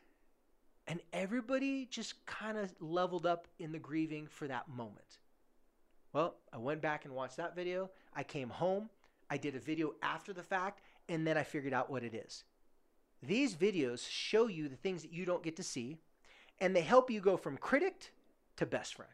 [0.88, 5.18] And everybody just kind of leveled up in the grieving for that moment.
[6.14, 7.90] Well, I went back and watched that video.
[8.16, 8.90] I came home.
[9.30, 12.44] I did a video after the fact, and then I figured out what it is.
[13.24, 15.98] These videos show you the things that you don't get to see,
[16.60, 18.12] and they help you go from critic
[18.58, 19.12] to best friend.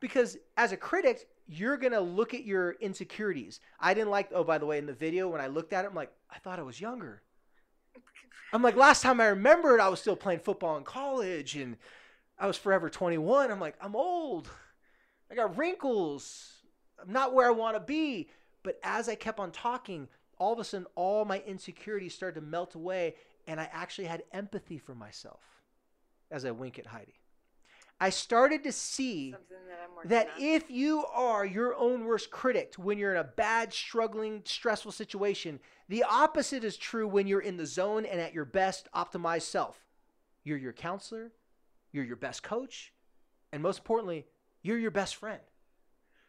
[0.00, 3.60] Because as a critic, you're gonna look at your insecurities.
[3.80, 4.30] I didn't like.
[4.32, 6.38] Oh, by the way, in the video when I looked at it, I'm like, I
[6.38, 7.22] thought I was younger.
[8.52, 11.76] I'm like, last time I remembered, I was still playing football in college, and
[12.38, 13.50] I was forever 21.
[13.50, 14.50] I'm like, I'm old.
[15.30, 16.52] I got wrinkles.
[17.02, 18.28] I'm not where I want to be.
[18.62, 22.46] But as I kept on talking, all of a sudden, all my insecurities started to
[22.46, 23.14] melt away,
[23.46, 25.40] and I actually had empathy for myself
[26.30, 27.14] as I wink at Heidi.
[28.02, 29.38] I started to see that
[30.08, 34.90] that if you are your own worst critic when you're in a bad, struggling, stressful
[34.90, 39.42] situation, the opposite is true when you're in the zone and at your best optimized
[39.42, 39.86] self.
[40.42, 41.30] You're your counselor,
[41.92, 42.92] you're your best coach,
[43.52, 44.26] and most importantly,
[44.62, 45.40] you're your best friend.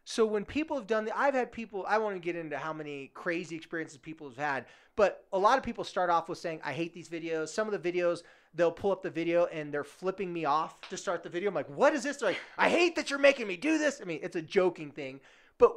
[0.05, 3.09] So when people have done the, I've had people, I won't get into how many
[3.15, 4.65] crazy experiences people have had,
[4.95, 7.49] but a lot of people start off with saying, I hate these videos.
[7.49, 8.21] Some of the videos,
[8.53, 11.49] they'll pull up the video and they're flipping me off to start the video.
[11.49, 12.17] I'm like, what is this?
[12.17, 13.99] They're like, I hate that you're making me do this.
[14.01, 15.19] I mean, it's a joking thing,
[15.57, 15.73] but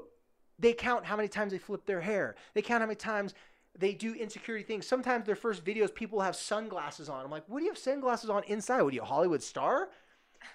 [0.59, 2.37] they count how many times they flip their hair.
[2.55, 3.35] They count how many times
[3.79, 4.87] they do insecurity things.
[4.87, 7.24] Sometimes their first videos, people have sunglasses on.
[7.24, 8.83] I'm like, what do you have sunglasses on inside?
[8.83, 9.89] What are you, a Hollywood star?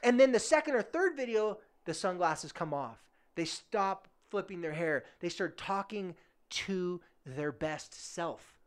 [0.04, 3.04] And then the second or third video, the sunglasses come off.
[3.36, 5.04] They stop flipping their hair.
[5.20, 6.16] They start talking
[6.52, 8.60] to their best self.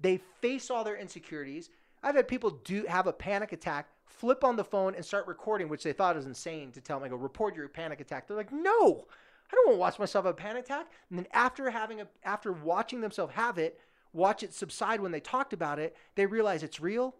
[0.00, 1.70] They face all their insecurities.
[2.04, 5.68] I've had people do have a panic attack, flip on the phone and start recording,
[5.68, 8.28] which they thought was insane to tell them, I go, report your panic attack.
[8.28, 9.06] They're like, no,
[9.50, 10.92] I don't want to watch myself have a panic attack.
[11.08, 13.80] And then after having a after watching themselves have it,
[14.12, 17.14] watch it subside when they talked about it, they realize it's real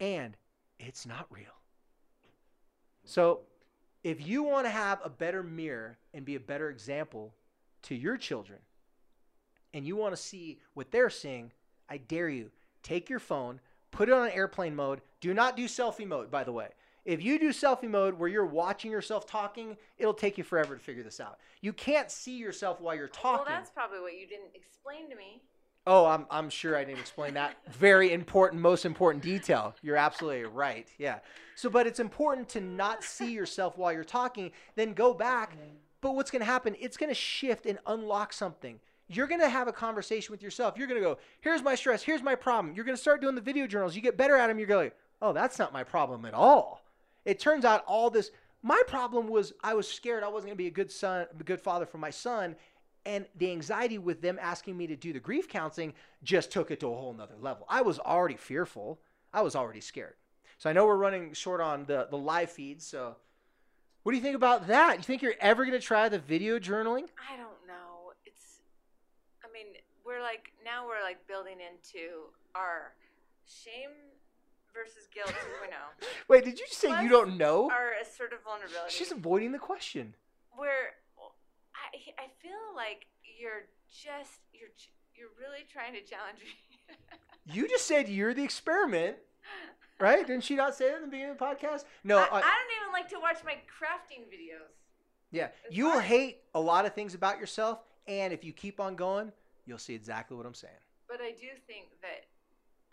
[0.00, 0.36] and
[0.80, 1.46] it's not real.
[3.04, 3.42] So
[4.02, 7.34] if you want to have a better mirror and be a better example
[7.82, 8.58] to your children,
[9.72, 11.52] and you want to see what they're seeing,
[11.88, 12.50] I dare you,
[12.82, 13.60] take your phone,
[13.94, 15.00] put it on airplane mode.
[15.20, 16.68] Do not do selfie mode, by the way.
[17.04, 20.80] If you do selfie mode where you're watching yourself talking, it'll take you forever to
[20.80, 21.38] figure this out.
[21.60, 23.44] You can't see yourself while you're talking.
[23.46, 25.42] Well, that's probably what you didn't explain to me.
[25.86, 27.56] Oh, I'm, I'm sure I didn't explain that.
[27.72, 29.74] Very important, most important detail.
[29.82, 30.88] You're absolutely right.
[30.98, 31.18] Yeah.
[31.56, 35.56] So, but it's important to not see yourself while you're talking, then go back.
[36.00, 36.76] But what's going to happen?
[36.78, 38.78] It's going to shift and unlock something.
[39.08, 40.76] You're going to have a conversation with yourself.
[40.76, 42.74] You're going to go, here's my stress, here's my problem.
[42.74, 43.94] You're going to start doing the video journals.
[43.94, 44.58] You get better at them.
[44.58, 46.82] You're going, oh, that's not my problem at all.
[47.24, 48.30] It turns out all this,
[48.62, 51.42] my problem was I was scared I wasn't going to be a good son, a
[51.42, 52.56] good father for my son
[53.06, 55.92] and the anxiety with them asking me to do the grief counseling
[56.22, 57.66] just took it to a whole nother level.
[57.68, 58.98] I was already fearful.
[59.32, 60.14] I was already scared.
[60.58, 62.80] So I know we're running short on the, the live feed.
[62.80, 63.16] So
[64.02, 64.96] what do you think about that?
[64.96, 67.04] You think you're ever going to try the video journaling?
[67.30, 68.12] I don't know.
[68.24, 68.60] It's,
[69.42, 69.66] I mean,
[70.04, 72.92] we're like now we're like building into our
[73.46, 73.90] shame
[74.74, 75.28] versus guilt
[75.64, 76.06] 2.0.
[76.28, 77.70] Wait, did you just say you don't know?
[77.70, 78.90] Our assertive vulnerability.
[78.94, 80.14] She's avoiding the question.
[80.56, 80.94] where
[81.74, 83.06] I I feel like
[83.40, 84.70] you're just you're
[85.14, 86.94] you're really trying to challenge me.
[87.52, 89.16] You just said you're the experiment,
[90.00, 90.26] right?
[90.26, 91.84] Didn't she not say that in the beginning of the podcast?
[92.02, 92.40] No, I, I- I don't
[92.80, 94.72] even like to watch my crafting videos.
[95.30, 98.80] Yeah, It's you will hate a lot of things about yourself, and if you keep
[98.80, 99.30] on going,
[99.66, 100.72] you'll see exactly what I'm saying.
[101.08, 102.26] But I do think that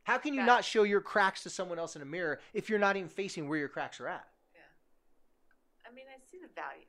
[0.03, 2.79] How can you not show your cracks to someone else in a mirror if you're
[2.79, 4.27] not even facing where your cracks are at?
[4.53, 5.89] Yeah.
[5.89, 6.85] I mean I see the value.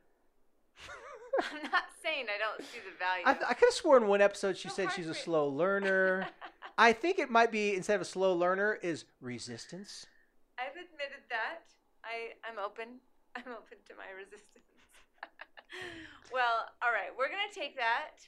[1.64, 3.24] I'm not saying I don't see the value.
[3.26, 6.26] I, I could have sworn one episode she said she's a slow learner.
[6.78, 10.06] I think it might be instead of a slow learner is resistance.
[10.58, 11.64] I've admitted that.
[12.04, 13.00] I I'm open.
[13.36, 14.64] I'm open to my resistance.
[16.32, 18.20] well, all right, we're gonna take that.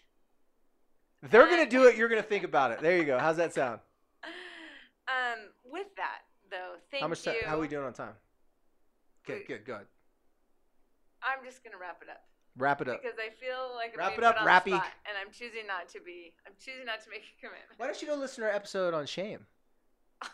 [1.30, 2.80] They're gonna do it, you're gonna think about it.
[2.80, 3.18] There you go.
[3.18, 3.80] How's that sound?
[5.04, 7.32] Um, with that though, thank how much you.
[7.32, 7.42] time?
[7.44, 8.14] How are we doing on time?
[9.26, 9.84] Good, We- good, good.
[11.22, 12.24] I'm just gonna wrap it up
[12.56, 13.02] Wrap it up.
[13.02, 14.72] because I feel like I'm Wrap it up, put on Rappy.
[14.76, 16.32] spot, and I'm choosing not to be.
[16.46, 17.76] I'm choosing not to make a commitment.
[17.76, 19.44] Why don't you go listen to our episode on shame?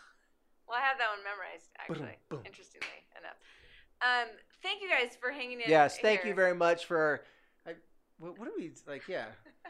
[0.67, 2.15] Well, I have that one memorized actually.
[2.29, 2.43] boom.
[2.45, 2.87] Interestingly
[3.19, 3.35] enough.
[3.99, 4.29] Um,
[4.63, 5.69] thank you guys for hanging in.
[5.69, 7.25] Yes, thank you very much for.
[7.67, 7.73] I,
[8.19, 9.03] what, what do we like?
[9.09, 9.25] Yeah.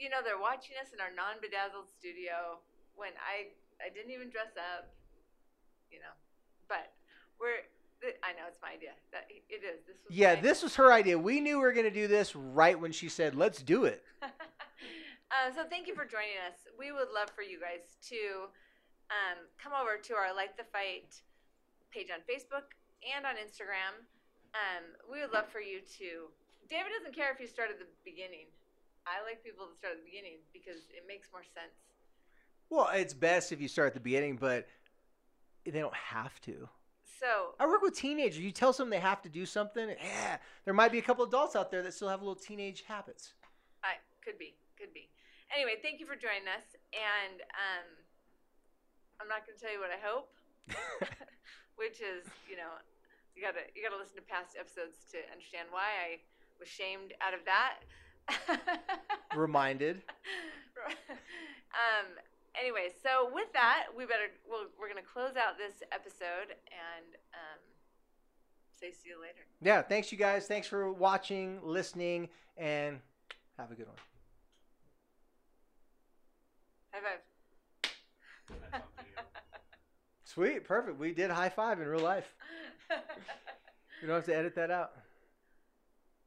[0.00, 2.58] you know they're watching us in our non-bedazzled studio
[2.96, 3.52] when I
[3.84, 4.88] I didn't even dress up,
[5.92, 6.16] you know,
[6.68, 6.96] but
[7.36, 7.68] we're
[8.24, 11.18] I know it's my idea that it is this was Yeah, this was her idea.
[11.18, 15.52] We knew we were gonna do this right when she said, "Let's do it." uh,
[15.54, 16.64] so thank you for joining us.
[16.78, 18.48] We would love for you guys to
[19.12, 21.12] um, come over to our Light the Fight
[21.92, 22.72] page on Facebook
[23.04, 24.00] and on Instagram.
[24.56, 26.32] Um, we would love for you to.
[26.70, 28.46] David doesn't care if you start at the beginning.
[29.06, 31.74] I like people to start at the beginning because it makes more sense.
[32.68, 34.68] Well, it's best if you start at the beginning, but
[35.64, 36.68] they don't have to.
[37.18, 38.40] So I work with teenagers.
[38.40, 39.90] You tell them they have to do something.
[39.90, 43.34] Yeah, there might be a couple adults out there that still have little teenage habits.
[43.84, 45.10] I could be, could be.
[45.52, 47.86] Anyway, thank you for joining us, and um,
[49.20, 50.30] I'm not going to tell you what I hope,
[51.76, 52.70] which is, you know,
[53.36, 56.08] you gotta you gotta listen to past episodes to understand why I
[56.60, 57.84] was shamed out of that.
[59.36, 60.02] Reminded.
[60.86, 62.06] um.
[62.58, 67.60] Anyway, so with that, we better we'll, we're gonna close out this episode and um,
[68.78, 69.46] say see you later.
[69.62, 70.46] Yeah, thanks you guys.
[70.46, 72.98] Thanks for watching, listening, and
[73.56, 73.96] have a good one.
[76.92, 77.92] High five.
[78.72, 79.22] That's on video.
[80.24, 80.98] Sweet, perfect.
[80.98, 82.34] We did high five in real life.
[84.00, 84.92] You don't have to edit that out.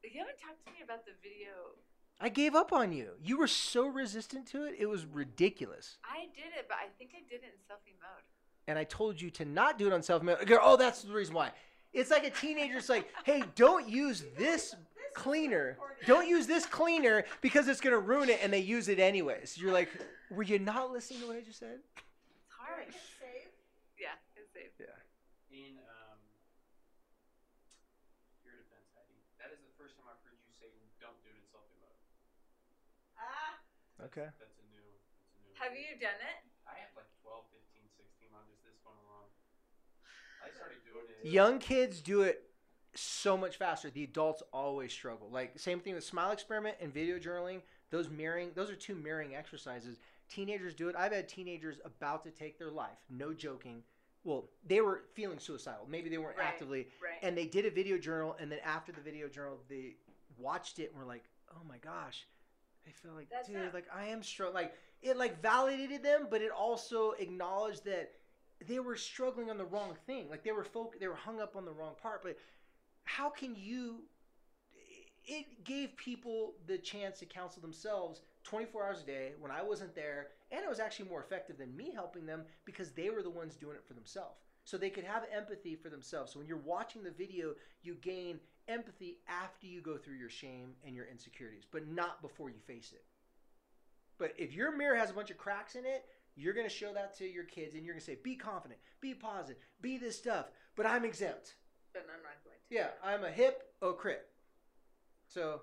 [0.03, 1.73] you haven't talked to me about the video.
[2.19, 3.11] I gave up on you.
[3.21, 4.75] You were so resistant to it.
[4.79, 5.97] It was ridiculous.
[6.03, 8.23] I did it, but I think I did it in selfie mode.
[8.67, 10.23] And I told you to not do it on self
[10.61, 11.51] Oh, that's the reason why.
[11.91, 12.77] It's like a teenager.
[12.77, 14.75] It's like, hey, don't use this
[15.13, 15.77] cleaner.
[16.05, 19.57] Don't use this cleaner because it's gonna ruin it, and they use it anyways.
[19.57, 19.89] You're like,
[20.31, 21.79] were you not listening to what I just said?
[21.85, 22.85] It's hard.
[22.85, 23.53] Hit save.
[23.99, 24.73] Yeah, it's safe.
[25.53, 26.17] In um,
[28.41, 31.37] your defense, Heidi, that is the first time I've heard you say don't do it
[31.37, 32.01] in selfie mode.
[33.21, 33.61] Ah.
[34.05, 34.27] Okay.
[34.39, 34.83] That's a new.
[35.17, 35.53] That's a new.
[35.59, 36.37] Have you done it?
[36.67, 39.27] I have like 12, 15, 16 on just this one alone.
[40.43, 41.27] I started doing it.
[41.27, 42.49] Young kids do it
[42.95, 43.89] so much faster.
[43.89, 45.29] The adults always struggle.
[45.31, 47.61] Like same thing with smile experiment and video journaling.
[47.91, 49.99] Those mirroring, those are two mirroring exercises.
[50.29, 50.95] Teenagers do it.
[50.97, 52.97] I've had teenagers about to take their life.
[53.09, 53.83] No joking.
[54.23, 55.85] Well, they were feeling suicidal.
[55.87, 56.47] Maybe they weren't Right.
[56.47, 57.19] actively, Right.
[57.21, 58.35] and they did a video journal.
[58.39, 59.95] And then after the video journal, they
[60.37, 62.25] watched it and were like, "Oh my gosh."
[62.87, 64.63] I feel like, That's dude, not- like I am struggling.
[64.63, 68.11] Like it, like validated them, but it also acknowledged that
[68.67, 70.29] they were struggling on the wrong thing.
[70.29, 72.21] Like they were folk, they were hung up on the wrong part.
[72.23, 72.37] But
[73.03, 74.03] how can you?
[75.25, 79.95] It gave people the chance to counsel themselves 24 hours a day when I wasn't
[79.95, 83.29] there, and it was actually more effective than me helping them because they were the
[83.29, 84.41] ones doing it for themselves.
[84.65, 86.33] So they could have empathy for themselves.
[86.33, 87.53] So when you're watching the video,
[87.83, 92.49] you gain empathy after you go through your shame and your insecurities, but not before
[92.49, 93.03] you face it.
[94.17, 96.05] But if your mirror has a bunch of cracks in it,
[96.35, 98.79] you're going to show that to your kids and you're going to say, be confident,
[99.01, 101.55] be positive, be this stuff, but I'm exempt.
[101.93, 102.75] But I'm not going to.
[102.75, 104.27] Yeah, I'm a hip o crit.
[105.27, 105.61] So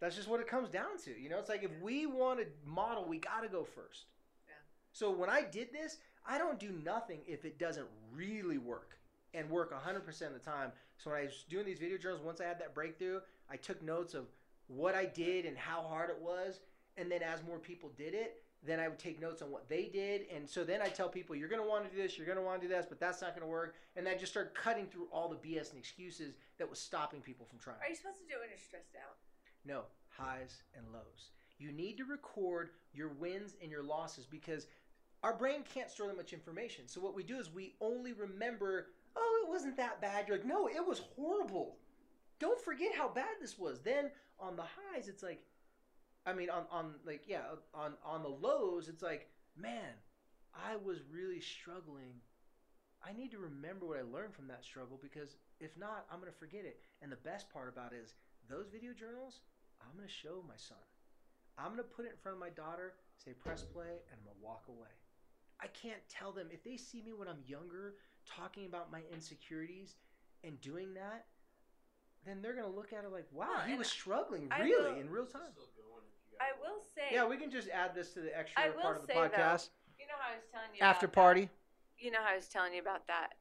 [0.00, 1.18] that's just what it comes down to.
[1.18, 4.06] You know, it's like if we want to model, we got to go first.
[4.46, 4.54] Yeah.
[4.92, 8.98] So when I did this, I don't do nothing if it doesn't really work
[9.34, 10.72] and work 100% of the time.
[10.98, 13.20] So when I was doing these video journals, once I had that breakthrough,
[13.50, 14.26] I took notes of
[14.66, 16.60] what I did and how hard it was.
[16.96, 19.84] And then as more people did it, then I would take notes on what they
[19.84, 20.26] did.
[20.34, 22.38] And so then I tell people, you're going to want to do this, you're going
[22.38, 23.74] to want to do this, but that's not going to work.
[23.96, 27.46] And I just start cutting through all the BS and excuses that was stopping people
[27.46, 27.78] from trying.
[27.80, 29.16] Are you supposed to do it when you're stressed out?
[29.64, 31.30] No, highs and lows.
[31.58, 34.66] You need to record your wins and your losses because
[35.22, 36.86] our brain can't store that much information.
[36.86, 40.26] So what we do is we only remember, oh, it wasn't that bad.
[40.26, 41.76] You're like, no, it was horrible.
[42.38, 43.80] Don't forget how bad this was.
[43.80, 45.42] Then on the highs, it's like,
[46.26, 47.42] I mean, on, on like, yeah,
[47.74, 49.94] on, on the lows, it's like, man,
[50.54, 52.14] I was really struggling.
[53.02, 56.32] I need to remember what I learned from that struggle because if not, I'm going
[56.32, 56.80] to forget it.
[57.02, 58.14] And the best part about it is
[58.48, 59.40] those video journals,
[59.80, 60.78] I'm going to show my son.
[61.58, 64.24] I'm going to put it in front of my daughter, say press play, and I'm
[64.24, 64.92] going to walk away.
[65.60, 67.94] I can't tell them if they see me when I'm younger
[68.34, 69.96] talking about my insecurities
[70.44, 71.26] and doing that,
[72.24, 74.92] then they're going to look at it like, wow, Well, he was struggling I really
[74.92, 75.50] will- in real time.
[75.52, 77.08] still going if you I will say.
[77.12, 79.70] Yeah, we can just add this to the extra part of the say, though, podcast.
[79.98, 81.40] You know how I was telling you After about party.
[81.42, 83.34] That, you know how I was telling you about that,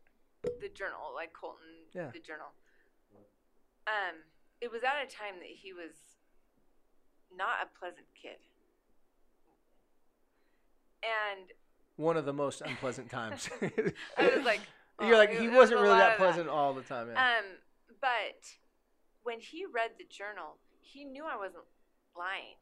[0.44, 2.10] the journal, like Colton, Yeah.
[2.14, 2.48] the journal.
[3.88, 4.16] Um,
[4.62, 5.96] it was at a time that he was
[7.36, 8.38] not a pleasant kid,
[11.04, 11.50] and
[11.96, 13.50] One of the most unpleasant times.
[14.18, 14.62] I was like,
[15.02, 17.10] You're oh, like, it- he it was wasn't a really that pleasant all the time.
[17.12, 17.38] Yeah.
[17.39, 17.45] Um,
[18.02, 18.50] but
[19.24, 21.64] when he read the journal, he knew I wasn't
[22.18, 22.56] lying.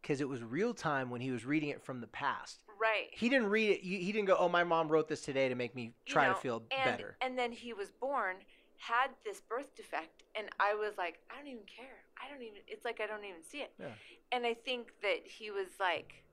[0.00, 2.64] Because it was real time when he was reading it from the past.
[2.80, 3.08] Right.
[3.12, 3.80] He didn't read it.
[3.82, 6.26] He he didn't go, oh, my mom wrote this today to make me You try
[6.26, 7.16] know, to feel and, better.
[7.20, 8.36] And then he was born,
[8.78, 12.02] had this birth defect, and I was like, I don't even care.
[12.20, 12.58] I don't even.
[12.66, 13.72] It's like I don't even see it.
[13.78, 13.86] Yeah.
[14.32, 16.24] And I think that he was like,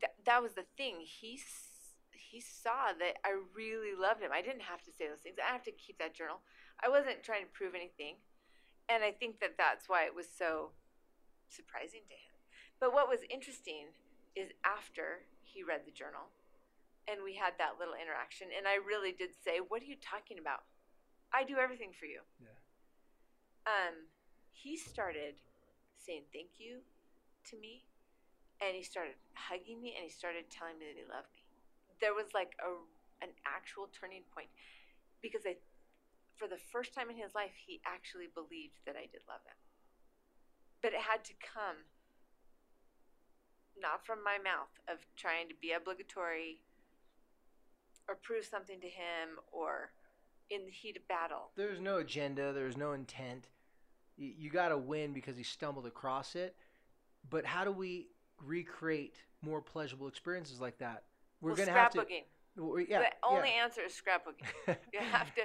[0.00, 0.96] that that was the thing.
[1.02, 1.38] He
[2.28, 4.30] he saw that I really loved him.
[4.32, 5.40] I didn't have to say those things.
[5.40, 6.44] I have to keep that journal.
[6.84, 8.20] I wasn't trying to prove anything,
[8.88, 10.76] and I think that that's why it was so
[11.48, 12.36] surprising to him.
[12.78, 13.96] But what was interesting
[14.36, 16.30] is after he read the journal
[17.08, 18.52] and we had that little interaction.
[18.52, 20.64] And I really did say, "What are you talking about?
[21.32, 22.54] I do everything for you." Yeah.
[23.64, 24.08] Um,
[24.52, 25.34] he started
[25.96, 26.84] saying thank you
[27.44, 27.86] to me,
[28.60, 31.37] and he started hugging me, and he started telling me that he loved me.
[32.00, 32.70] There was like a
[33.20, 34.48] an actual turning point
[35.22, 35.58] because I,
[36.36, 39.58] for the first time in his life, he actually believed that I did love him.
[40.82, 41.82] But it had to come
[43.80, 46.60] not from my mouth of trying to be obligatory
[48.08, 49.90] or prove something to him or
[50.50, 51.50] in the heat of battle.
[51.56, 52.52] There's no agenda.
[52.52, 53.44] There's no intent.
[54.16, 56.56] You, you got to win because he stumbled across it.
[57.28, 58.06] But how do we
[58.44, 61.02] recreate more pleasurable experiences like that?
[61.40, 61.98] We're well, have to.
[61.98, 62.24] scrapbooking.
[62.56, 63.00] well, Yeah.
[63.00, 64.46] the only answer is scrapbooking.
[64.92, 65.42] You have to.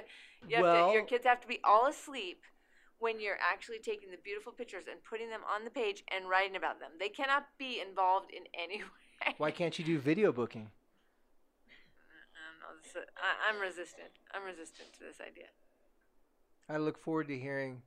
[0.48, 0.94] You have well, to.
[0.94, 2.42] Your kids have to be all asleep
[2.98, 6.56] when you're actually taking the beautiful pictures and putting them on the page and writing
[6.56, 6.90] about them.
[6.98, 9.34] They cannot be involved in any way.
[9.38, 10.70] why can't you do video booking?
[11.68, 14.10] I know, I, I'm resistant.
[14.32, 15.48] I'm resistant to this idea.
[16.68, 17.82] I look forward to hearing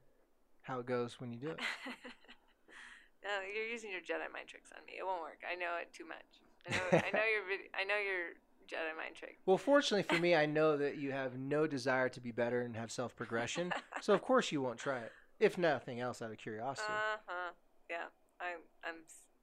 [0.62, 1.60] how it goes when you do it.
[3.24, 4.94] no, you're using your Jedi mind tricks on me.
[5.00, 5.42] It won't work.
[5.50, 6.30] I know it too much.
[6.68, 6.80] I know.
[6.92, 7.48] I know your.
[7.48, 8.34] vid- I know your
[8.68, 9.38] Jedi mind trick.
[9.46, 12.76] Well, fortunately for me, I know that you have no desire to be better and
[12.76, 13.72] have self progression.
[14.02, 15.12] so, of course, you won't try it.
[15.40, 16.88] If nothing else, out of curiosity.
[16.90, 17.52] Uh huh.
[17.90, 18.06] Yeah.
[18.40, 18.60] I'm.
[18.84, 18.96] I'm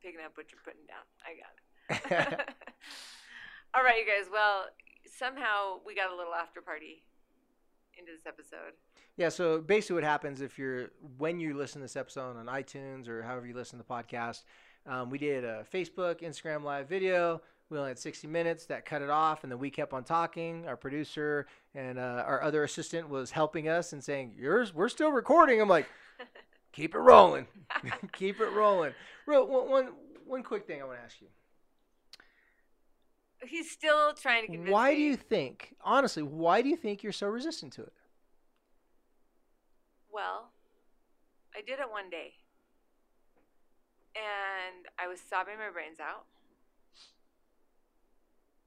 [0.03, 1.05] picking up what you're putting down.
[1.25, 2.51] I got it.
[3.75, 4.31] All right, you guys.
[4.31, 4.67] Well,
[5.07, 7.03] somehow we got a little after party
[7.99, 8.75] into this episode.
[9.17, 13.09] Yeah, so basically, what happens if you're when you listen to this episode on iTunes
[13.09, 14.43] or however you listen to the podcast,
[14.87, 17.41] um, we did a Facebook, Instagram live video.
[17.71, 18.67] We only had 60 minutes.
[18.67, 20.67] That cut it off, and then we kept on talking.
[20.67, 25.11] Our producer and uh, our other assistant was helping us and saying, "Yours, we're still
[25.11, 25.87] recording." I'm like,
[26.73, 27.47] "Keep it rolling,
[28.13, 28.93] keep it rolling."
[29.27, 29.89] Real, one, one,
[30.27, 31.29] one quick thing I want to ask you:
[33.49, 34.97] He's still trying to convince Why me.
[34.97, 37.93] do you think, honestly, why do you think you're so resistant to it?
[40.13, 40.51] Well,
[41.57, 42.35] I did it one day.
[44.15, 46.27] And I was sobbing my brains out.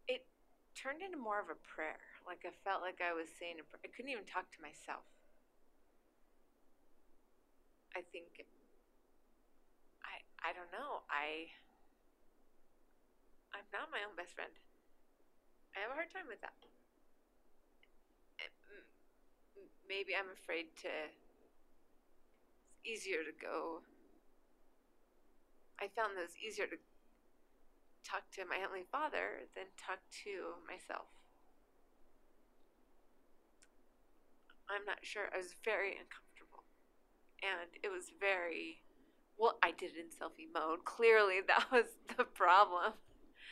[0.08, 0.28] It
[0.76, 2.04] turned into more of a prayer.
[2.28, 3.80] Like I felt like I was saying a prayer.
[3.84, 5.08] I couldn't even talk to myself.
[7.96, 8.44] I think
[10.04, 11.08] I I don't know.
[11.08, 11.48] I
[13.56, 14.52] I'm not my own best friend.
[15.72, 16.54] I have a hard time with that.
[19.88, 20.92] Maybe I'm afraid to
[22.68, 23.82] it's easier to go.
[25.80, 26.78] I found that it's easier to
[28.04, 31.12] talk to my Heavenly Father than talk to myself.
[34.70, 35.30] I'm not sure.
[35.34, 36.64] I was very uncomfortable.
[37.44, 38.84] And it was very,
[39.38, 40.82] well, I did it in selfie mode.
[40.86, 41.86] Clearly, that was
[42.18, 42.94] the problem.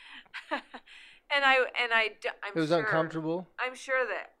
[0.50, 2.10] and I, and I,
[2.42, 3.48] I'm It was sure, uncomfortable.
[3.58, 4.32] I'm sure that,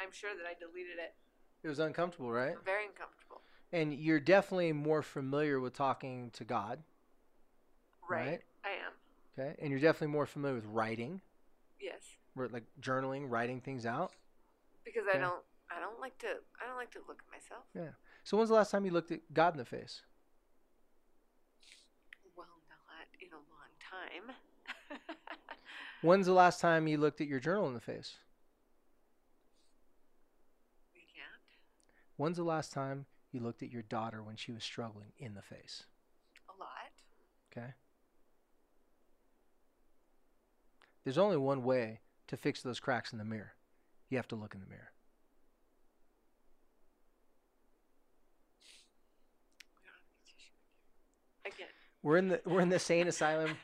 [0.00, 1.14] I'm sure that I deleted it.
[1.62, 2.56] It was uncomfortable, right?
[2.64, 3.40] Very uncomfortable.
[3.72, 6.80] And you're definitely more familiar with talking to God,
[8.08, 8.26] Right.
[8.28, 8.40] Right.
[8.64, 8.92] I am.
[9.38, 9.56] okay?
[9.60, 11.20] And you're definitely more familiar with writing,
[11.80, 12.02] Yes.
[12.36, 14.12] or like journaling, writing things out.
[14.84, 16.28] Because I don't I don't like to
[16.62, 17.64] I don't like to look at myself.
[17.74, 17.94] Yeah.
[18.24, 20.02] So when's the last time you looked at God in the face?
[22.36, 22.46] Well,
[22.88, 24.36] not in a long time.
[26.02, 28.16] When's the last time you looked at your journal in the face?
[30.94, 31.42] we can't.
[32.16, 35.40] When's the last time you looked at your daughter when she was struggling in the
[35.42, 35.84] face?
[36.48, 36.92] A lot.
[37.56, 37.72] Okay.
[41.04, 43.52] There's only one way to fix those cracks in the mirror.
[44.10, 44.90] You have to look in the mirror.
[49.76, 50.52] We don't have any tissue
[51.44, 51.54] in here.
[51.54, 51.68] Again.
[52.02, 53.56] We're in the we're in the sane asylum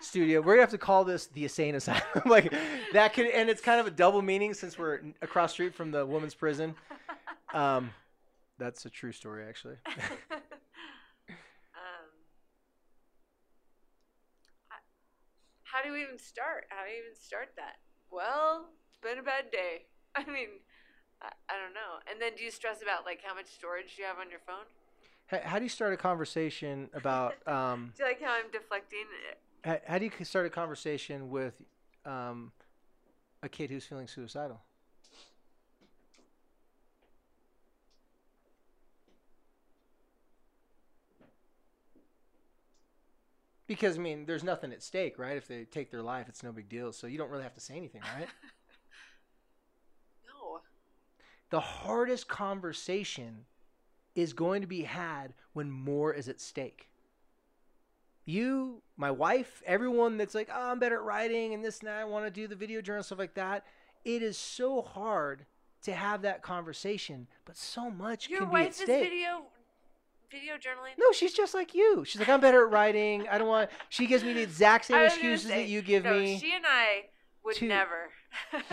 [0.00, 0.40] studio.
[0.40, 2.02] We're gonna have to call this the insane asylum.
[2.26, 2.52] like
[2.92, 6.04] that could, and it's kind of a double meaning since we're across street from the
[6.04, 6.74] women's prison.
[7.54, 7.90] Um,
[8.58, 9.76] that's a true story, actually.
[9.86, 9.96] um,
[14.70, 14.76] I-
[15.64, 16.64] how do we even start?
[16.68, 17.76] How do you even start that?
[18.10, 19.86] Well, it's been a bad day.
[20.14, 20.60] I mean,
[21.22, 22.04] I, I don't know.
[22.10, 24.40] And then do you stress about like how much storage do you have on your
[24.46, 24.66] phone?
[25.26, 27.34] how, how do you start a conversation about?
[27.46, 29.04] Um, Do you like how I'm deflecting?
[29.64, 31.54] how, how do you start a conversation with
[32.04, 32.52] um,
[33.42, 34.60] a kid who's feeling suicidal?
[43.74, 45.36] Because I mean, there's nothing at stake, right?
[45.36, 46.92] If they take their life, it's no big deal.
[46.92, 48.28] So you don't really have to say anything, right?
[50.26, 50.60] No.
[51.50, 53.46] the hardest conversation
[54.14, 56.90] is going to be had when more is at stake.
[58.24, 61.96] you, my wife, everyone that's like, oh, I'm better at writing and this and that.
[62.00, 63.64] I want to do the video journal stuff like that.
[64.04, 65.46] It is so hard
[65.82, 69.02] to have that conversation, but so much Your can be at wife is stake.
[69.02, 69.46] video
[70.32, 70.98] video journaling.
[70.98, 72.04] No, she's just like you.
[72.06, 73.26] She's like, I'm better at writing.
[73.30, 73.70] I don't want.
[73.90, 76.18] She gives me the exact same I was gonna excuses say, that you give no,
[76.18, 76.38] me.
[76.38, 77.04] she and I
[77.44, 78.10] would to- never.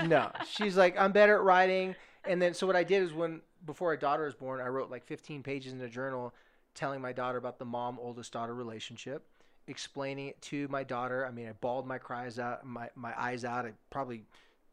[0.07, 1.95] no, she's like, I'm better at writing.
[2.25, 4.89] And then, so what I did is when before our daughter was born, I wrote
[4.89, 6.33] like 15 pages in a journal,
[6.73, 9.25] telling my daughter about the mom oldest daughter relationship,
[9.67, 11.25] explaining it to my daughter.
[11.25, 13.65] I mean, I bawled my cries out, my my eyes out.
[13.65, 14.23] I probably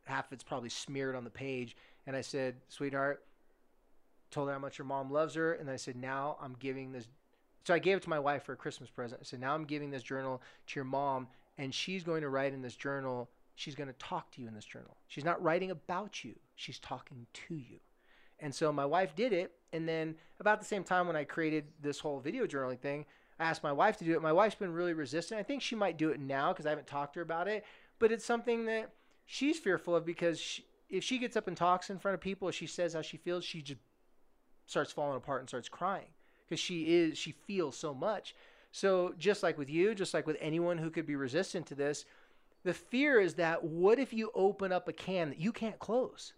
[0.04, 1.76] half of it's probably smeared on the page.
[2.06, 3.24] And I said, sweetheart,
[4.30, 5.54] told her how much your mom loves her.
[5.54, 7.06] And I said, now I'm giving this.
[7.64, 9.20] So I gave it to my wife for a Christmas present.
[9.20, 12.52] I said, now I'm giving this journal to your mom, and she's going to write
[12.52, 13.28] in this journal.
[13.54, 14.96] She's going to talk to you in this journal.
[15.08, 16.34] She's not writing about you.
[16.54, 17.78] She's talking to you.
[18.38, 19.52] And so my wife did it.
[19.72, 23.06] And then about the same time when I created this whole video journaling thing,
[23.40, 24.22] I asked my wife to do it.
[24.22, 25.40] My wife's been really resistant.
[25.40, 27.64] I think she might do it now because I haven't talked to her about it.
[27.98, 28.90] But it's something that
[29.24, 32.50] she's fearful of because she, if she gets up and talks in front of people,
[32.50, 33.80] she says how she feels, she just
[34.66, 36.08] starts falling apart and starts crying
[36.46, 38.34] because she is she feels so much.
[38.72, 42.04] So just like with you, just like with anyone who could be resistant to this,
[42.64, 46.34] the fear is that what if you open up a can that you can't close?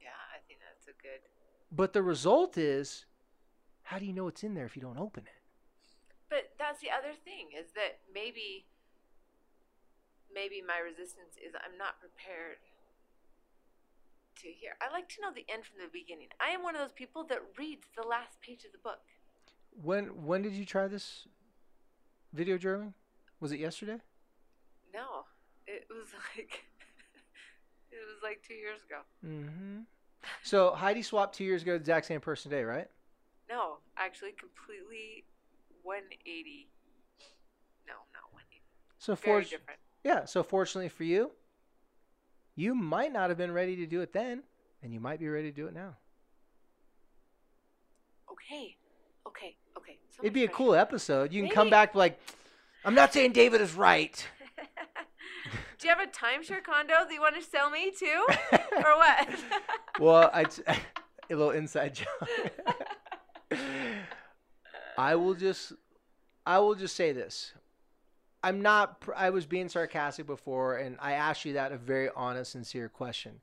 [0.00, 1.20] yeah, I think that's a good.
[1.70, 3.04] But the result is,
[3.82, 5.42] how do you know it's in there if you don't open it?
[6.30, 8.64] But that's the other thing is that maybe
[10.32, 12.56] maybe my resistance is I'm not prepared
[14.42, 14.72] to hear.
[14.80, 16.28] I like to know the end from the beginning.
[16.40, 19.00] I am one of those people that reads the last page of the book.
[19.70, 21.26] When when did you try this
[22.32, 22.92] video journaling?
[23.40, 23.98] Was it yesterday?
[24.92, 25.24] No,
[25.66, 26.64] it was like
[27.90, 29.00] it was like two years ago.
[29.24, 29.80] Mm-hmm.
[30.42, 32.88] So Heidi Swapp two years ago, the exact same person today, right?
[33.48, 35.24] No, actually, completely
[35.82, 36.68] 180.
[37.86, 38.62] No, not 180.
[38.98, 39.80] So Very for different.
[40.04, 41.32] yeah, so fortunately for you,
[42.54, 44.42] you might not have been ready to do it then,
[44.82, 45.96] and you might be ready to do it now.
[48.30, 48.76] Okay,
[49.26, 49.98] okay, okay.
[50.16, 50.56] So It'd be a pressure.
[50.56, 51.32] cool episode.
[51.32, 52.18] You can come back like,
[52.84, 54.26] I'm not saying David is right.
[55.78, 58.26] Do you have a timeshare condo that you want to sell me too,
[58.76, 59.28] or what?
[60.00, 60.76] well, I t- a
[61.30, 63.58] little inside joke.
[64.96, 65.72] I will just,
[66.46, 67.52] I will just say this.
[68.42, 69.02] I'm not.
[69.16, 73.40] I was being sarcastic before, and I asked you that a very honest, sincere question.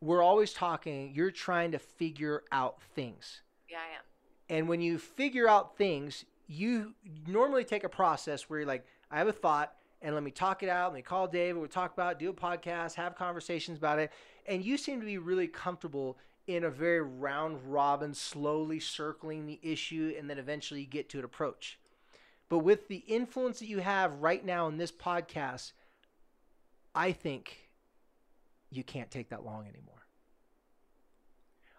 [0.00, 1.12] We're always talking.
[1.14, 3.42] You're trying to figure out things.
[3.68, 4.02] yeah, I am.
[4.48, 6.94] And when you figure out things, you
[7.26, 10.62] normally take a process where you're like, I have a thought and let me talk
[10.62, 10.92] it out.
[10.92, 11.58] Let me call David.
[11.58, 14.12] We'll talk about it, do a podcast, have conversations about it.
[14.46, 19.58] And you seem to be really comfortable in a very round robin, slowly circling the
[19.62, 21.78] issue and then eventually you get to an approach.
[22.48, 25.72] But with the influence that you have right now in this podcast,
[26.94, 27.70] I think
[28.70, 30.06] you can't take that long anymore.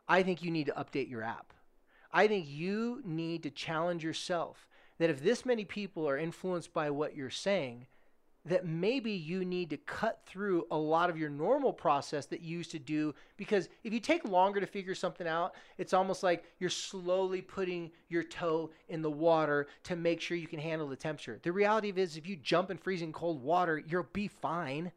[0.08, 1.54] I think you need to update your app.
[2.12, 6.90] I think you need to challenge yourself that if this many people are influenced by
[6.90, 7.88] what you're saying,
[8.46, 12.58] that maybe you need to cut through a lot of your normal process that you
[12.58, 16.46] used to do because if you take longer to figure something out, it's almost like
[16.60, 20.96] you're slowly putting your toe in the water to make sure you can handle the
[20.96, 21.40] temperature.
[21.42, 24.92] The reality is if you jump in freezing cold water, you'll be fine.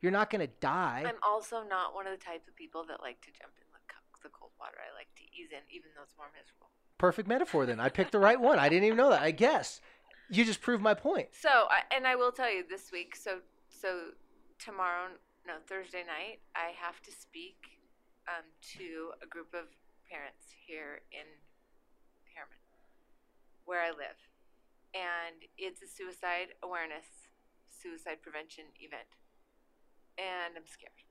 [0.00, 1.04] You're not going to die.
[1.06, 3.78] I'm also not one of the types of people that like to jump in the,
[4.22, 4.76] the cold water.
[4.80, 6.70] I like to ease in, even though it's more miserable.
[6.98, 7.78] Perfect metaphor then.
[7.78, 8.58] I picked the right one.
[8.58, 9.22] I didn't even know that.
[9.22, 9.80] I guess.
[10.28, 11.28] You just proved my point.
[11.32, 13.14] So, and I will tell you this week.
[13.14, 13.38] So,
[13.68, 14.10] so
[14.58, 15.14] tomorrow,
[15.46, 17.78] no Thursday night, I have to speak
[18.26, 18.42] um,
[18.74, 19.70] to a group of
[20.10, 21.26] parents here in
[22.34, 22.58] Herriman,
[23.64, 24.18] where I live,
[24.94, 27.06] and it's a suicide awareness,
[27.70, 29.06] suicide prevention event,
[30.18, 31.06] and I'm scared,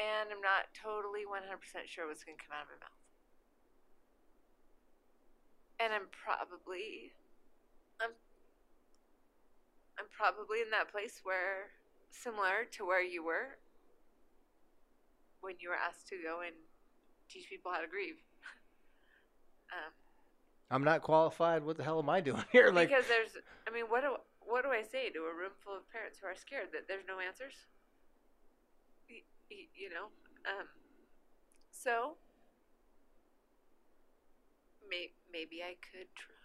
[0.00, 3.04] and I'm not totally 100% sure what's going to come out of my mouth,
[5.80, 7.12] and I'm probably
[8.02, 8.10] I'm
[9.98, 11.70] I'm probably in that place where,
[12.10, 13.58] similar to where you were,
[15.40, 16.54] when you were asked to go and
[17.28, 18.16] teach people how to grieve.
[19.72, 19.92] um,
[20.70, 21.62] I'm not qualified.
[21.62, 22.70] What the hell am I doing here?
[22.72, 23.36] Like, because there's,
[23.68, 26.26] I mean, what do what do I say to a room full of parents who
[26.26, 27.54] are scared that there's no answers?
[29.08, 30.10] Y- y- You know,
[30.48, 30.66] um,
[31.70, 32.16] so
[34.88, 36.41] may, maybe I could try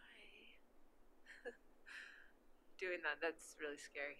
[2.79, 3.21] doing that.
[3.21, 4.17] That's really scary.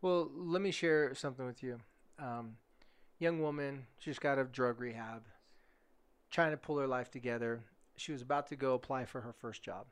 [0.00, 1.78] well, let me share something with you.
[2.18, 2.56] Um,
[3.18, 5.22] young woman, she just got out of drug rehab,
[6.30, 7.62] trying to pull her life together.
[7.96, 9.86] She was about to go apply for her first job.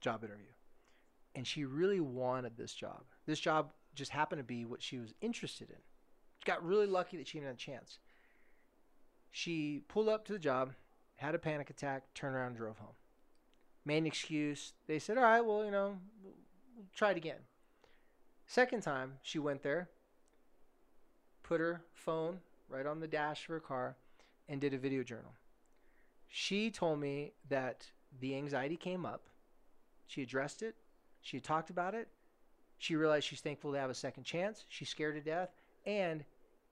[0.00, 0.46] job interview.
[1.34, 3.04] And she really wanted this job.
[3.26, 5.76] This job just happened to be what she was interested in.
[6.38, 7.98] She got really lucky that she even had a chance.
[9.30, 10.72] She pulled up to the job,
[11.16, 12.94] had a panic attack, turned around, drove home.
[13.84, 14.72] Made an excuse.
[14.86, 15.98] They said, All right, well, you know,
[16.94, 17.40] try it again.
[18.46, 19.88] Second time, she went there,
[21.42, 22.38] put her phone
[22.68, 23.96] right on the dash of her car,
[24.48, 25.34] and did a video journal.
[26.28, 27.86] She told me that
[28.20, 29.28] the anxiety came up.
[30.06, 30.76] She addressed it.
[31.20, 32.08] She talked about it.
[32.78, 34.64] She realized she's thankful to have a second chance.
[34.68, 35.50] She's scared to death.
[35.84, 36.24] And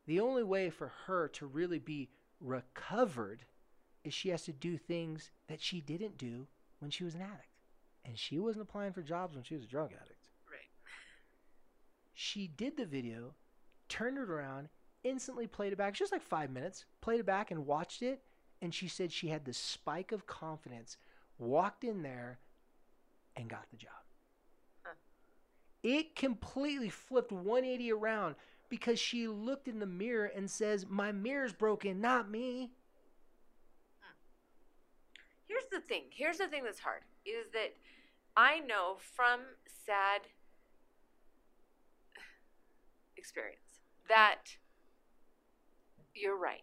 [0.06, 2.08] the only way for her to really be
[2.40, 3.44] recovered
[4.04, 6.46] is she has to do things that she didn't do
[6.78, 7.55] when she was an addict.
[8.06, 10.28] And she wasn't applying for jobs when she was a drug addict.
[10.48, 10.60] Right.
[12.14, 13.34] She did the video,
[13.88, 14.68] turned it around,
[15.02, 18.22] instantly played it back, just like five minutes, played it back and watched it.
[18.62, 20.96] And she said she had this spike of confidence,
[21.38, 22.38] walked in there,
[23.36, 23.90] and got the job.
[24.82, 24.94] Huh.
[25.82, 28.36] It completely flipped 180 around
[28.68, 32.70] because she looked in the mirror and says, My mirror's broken, not me.
[34.00, 34.14] Hmm.
[35.48, 36.04] Here's the thing.
[36.10, 37.74] Here's the thing that's hard is that
[38.36, 40.22] I know from sad
[43.16, 44.56] experience that
[46.14, 46.60] you're right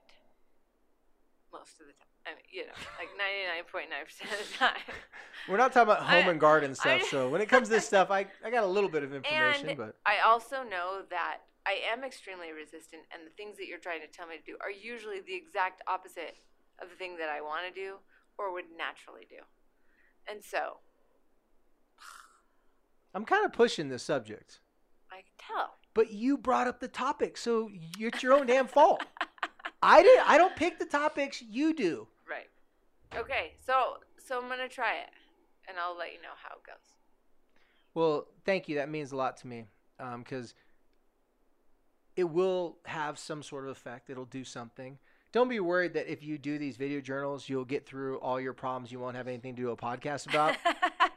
[1.52, 2.08] most of the time.
[2.26, 4.82] I mean, you know, like 99.9% of the time.
[5.50, 7.76] We're not talking about home I- and garden stuff, I- so when it comes to
[7.76, 11.02] this stuff, I, I got a little bit of information, And but I also know
[11.10, 14.44] that I am extremely resistant, and the things that you're trying to tell me to
[14.44, 16.38] do are usually the exact opposite
[16.82, 17.98] of the thing that I want to do
[18.38, 19.44] or would naturally do.
[20.28, 20.80] And so
[23.14, 24.60] I'm kind of pushing this subject.
[25.12, 25.76] I can tell.
[25.94, 27.70] But you brought up the topic, so
[28.00, 29.04] it's your own damn fault.
[29.84, 30.20] I did.
[30.26, 31.42] I don't pick the topics.
[31.42, 32.08] You do.
[32.28, 32.50] Right.
[33.16, 33.54] Okay.
[33.66, 35.10] So so I'm gonna try it,
[35.68, 36.96] and I'll let you know how it goes.
[37.94, 38.76] Well, thank you.
[38.76, 39.66] That means a lot to me
[40.00, 40.56] um, because
[42.16, 44.10] it will have some sort of effect.
[44.10, 44.98] It'll do something.
[45.34, 48.54] Don't be worried that if you do these video journals, you'll get through all your
[48.54, 48.92] problems.
[48.92, 50.56] You won't have anything to do a podcast about.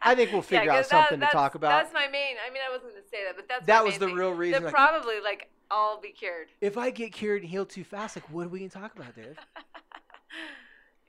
[0.02, 1.68] I think we'll figure out 'cause that- something to talk about.
[1.84, 2.36] That's my main.
[2.44, 4.16] I mean, I wasn't gonna say that, but that's That was the thing.
[4.16, 4.62] real reason.
[4.62, 6.48] That like, probably like all be cured.
[6.62, 9.14] if I get cured and healed too fast, like what are we gonna talk about,
[9.14, 9.36] Dave?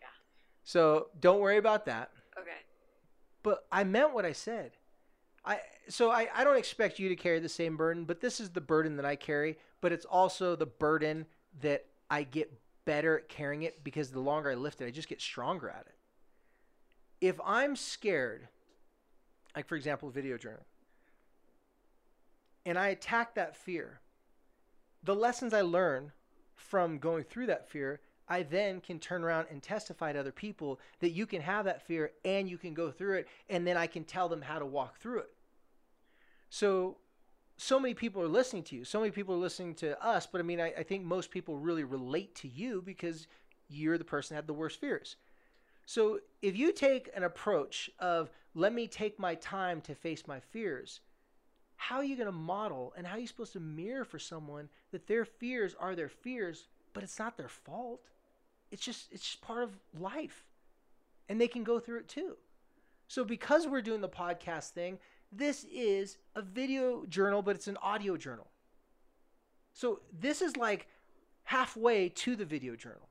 [0.02, 0.08] Yeah.
[0.64, 2.12] So don't worry about that.
[2.40, 2.52] okay.
[3.44, 4.72] But I meant what I said.
[5.46, 8.50] I so I, I don't expect you to carry the same burden, but this is
[8.50, 11.26] the burden that I carry, but it's also the burden
[11.62, 12.52] that I get
[12.88, 15.85] better at carrying it because the longer I lift it, I just get stronger at
[15.88, 15.95] it.
[17.19, 18.47] If I'm scared,
[19.55, 20.65] like for example, video journal,
[22.65, 23.99] and I attack that fear,
[25.03, 26.14] the lessons I learn
[26.55, 27.99] from going through that fear,
[28.30, 31.85] I then can turn around and testify to other people that you can have that
[31.85, 34.65] fear and you can go through it, and then I can tell them how to
[34.65, 35.34] walk through it.
[36.49, 36.97] So,
[37.58, 38.86] so many people are listening to you.
[38.86, 41.58] So many people are listening to us, but I mean, I, I think most people
[41.58, 43.28] really relate to you because
[43.68, 45.16] you're the person that had the worst fears.
[45.86, 50.40] So, if you take an approach of let me take my time to face my
[50.40, 51.00] fears,
[51.78, 54.70] how are you going to model and how are you supposed to mirror for someone
[54.92, 58.02] that their fears are their fears, but it's not their fault?
[58.70, 60.46] It's just it's just part of life.
[61.30, 62.38] And they can go through it too.
[63.08, 65.00] So because we're doing the podcast thing,
[65.32, 68.48] this is a video journal, but it's an audio journal.
[69.74, 70.88] So this is like
[71.44, 73.10] halfway to the video journal.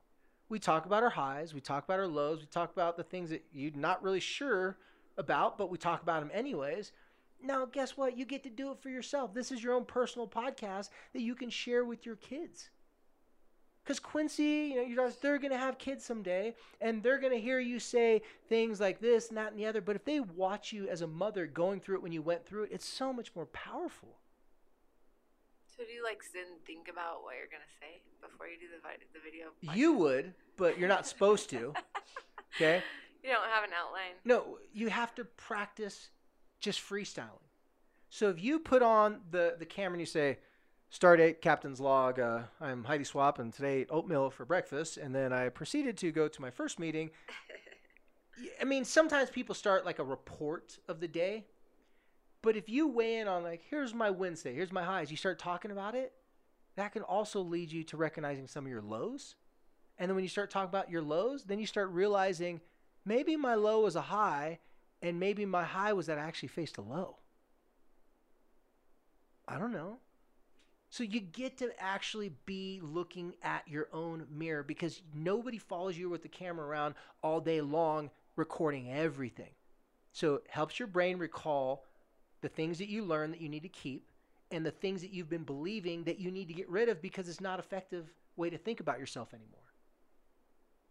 [0.49, 3.29] We talk about our highs, we talk about our lows, we talk about the things
[3.29, 4.77] that you're not really sure
[5.17, 6.91] about, but we talk about them anyways.
[7.41, 8.17] Now, guess what?
[8.17, 9.33] You get to do it for yourself.
[9.33, 12.69] This is your own personal podcast that you can share with your kids.
[13.87, 17.31] Because Quincy, you know, you're just, they're going to have kids someday, and they're going
[17.31, 19.79] to hear you say things like this and that and the other.
[19.79, 22.63] But if they watch you as a mother going through it when you went through
[22.63, 24.09] it, it's so much more powerful.
[25.77, 28.65] So do you like sit and think about what you're gonna say before you do
[28.67, 28.83] the
[29.13, 29.51] the video?
[29.73, 31.73] You would, but you're not supposed to.
[32.55, 32.81] Okay?
[33.23, 34.15] You don't have an outline.
[34.25, 36.09] No, you have to practice
[36.59, 37.45] just freestyling.
[38.09, 40.39] So if you put on the, the camera and you say,
[40.89, 45.13] Start date, captain's log, uh, I'm Heidi Swapp, and today ate oatmeal for breakfast, and
[45.13, 47.11] then I proceeded to go to my first meeting.
[48.61, 51.45] I mean, sometimes people start like a report of the day,
[52.41, 55.39] but if you weigh in on, like, here's my Wednesday, here's my highs, you start
[55.39, 56.13] talking about it,
[56.77, 59.35] that can also lead you to recognizing some of your lows.
[59.99, 62.61] And then when you start talking about your lows, then you start realizing
[63.03, 64.59] maybe my low was a high,
[65.01, 67.17] and maybe my high was that I actually faced a low.
[69.47, 69.99] I don't know.
[70.89, 76.09] So you get to actually be looking at your own mirror because nobody follows you
[76.09, 79.51] with the camera around all day long recording everything.
[80.13, 81.83] So it helps your brain recall
[82.41, 84.09] the things that you learn that you need to keep
[84.51, 87.27] and the things that you've been believing that you need to get rid of because
[87.27, 88.05] it's not effective
[88.37, 89.59] way to think about yourself anymore.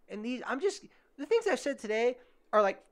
[0.08, 0.84] And these I'm just
[1.16, 2.18] the things I've said today
[2.52, 2.82] are like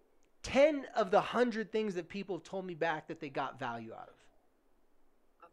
[0.43, 3.93] 10 of the 100 things that people have told me back that they got value
[3.93, 4.24] out of.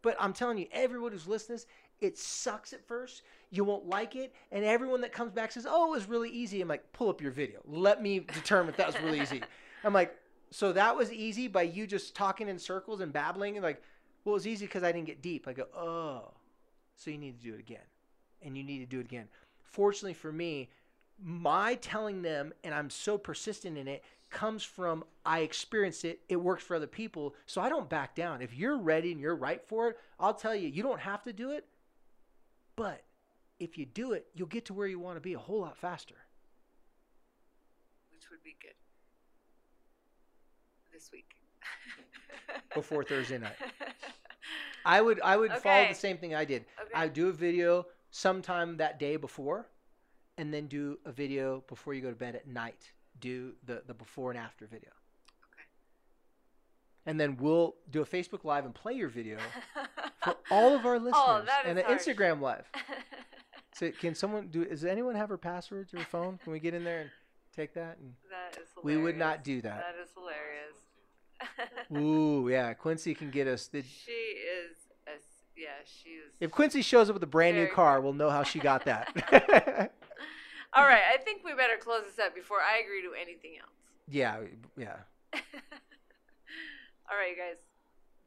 [0.02, 3.22] But I'm telling you, everyone who's listening, to this, it sucks at first.
[3.50, 6.60] You won't like it, and everyone that comes back says, "Oh, it was really easy."
[6.60, 7.60] I'm like, "Pull up your video.
[7.64, 9.42] Let me determine if that was really easy."
[9.84, 10.16] I'm like,
[10.50, 13.82] "So that was easy by you just talking in circles and babbling?" And like,
[14.24, 16.32] "Well, it was easy because I didn't get deep." I go, "Oh,
[16.96, 17.86] so you need to do it again,
[18.42, 19.28] and you need to do it again."
[19.62, 20.70] Fortunately for me,
[21.18, 24.02] my telling them, and I'm so persistent in it,
[24.32, 26.20] comes from I experienced it.
[26.28, 27.34] It works for other people.
[27.46, 28.42] So I don't back down.
[28.42, 31.32] If you're ready and you're right for it, I'll tell you, you don't have to
[31.32, 31.66] do it.
[32.74, 33.02] But
[33.60, 35.76] if you do it, you'll get to where you want to be a whole lot
[35.76, 36.16] faster.
[38.12, 38.74] which would be good
[40.92, 41.26] this week.
[42.74, 43.56] Before Thursday night.
[44.84, 46.64] I would I would follow the same thing I did.
[46.80, 46.90] Okay.
[46.94, 49.68] I do a video sometime that day before
[50.38, 52.90] and then do a video before you go to bed at night.
[53.22, 54.90] Do the, the before and after video.
[54.90, 55.64] Okay.
[57.06, 59.38] And then we'll do a Facebook Live and play your video
[60.24, 62.02] for all of our oh, listeners Oh, and an harsh.
[62.02, 62.66] Instagram Live.
[63.74, 64.66] So can someone do?
[64.66, 66.38] Does anyone have her password to her phone?
[66.44, 67.10] Can we get in there and
[67.56, 67.96] take that?
[67.98, 68.98] And that is hilarious.
[68.98, 69.82] we would not do that.
[69.82, 70.76] That is hilarious.
[72.44, 72.74] Ooh, yeah.
[72.74, 73.68] Quincy can get us.
[73.68, 74.76] The, she is,
[75.06, 75.12] a,
[75.56, 76.32] yeah, she is.
[76.38, 79.94] if Quincy shows up with a brand new car, we'll know how she got that.
[80.74, 83.76] All right, I think we better close this up before I agree to anything else.
[84.08, 84.38] yeah,
[84.76, 84.96] yeah.
[87.10, 87.60] All right, you guys.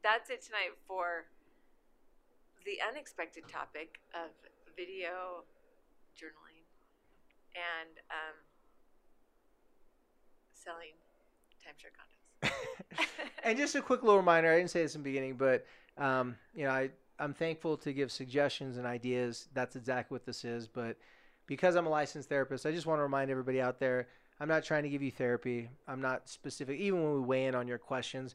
[0.04, 1.24] That's it tonight for
[2.64, 4.30] the unexpected topic of
[4.76, 5.42] video
[6.14, 6.62] journaling
[7.54, 8.36] and um,
[10.52, 10.94] selling
[11.62, 13.06] timeshare condos.
[13.44, 15.64] and just a quick little reminder i didn't say this in the beginning but
[15.98, 20.44] um, you know I, i'm thankful to give suggestions and ideas that's exactly what this
[20.44, 20.96] is but
[21.46, 24.08] because i'm a licensed therapist i just want to remind everybody out there
[24.40, 25.68] i'm not trying to give you therapy.
[25.88, 28.34] I'm not specific even when we weigh in on your questions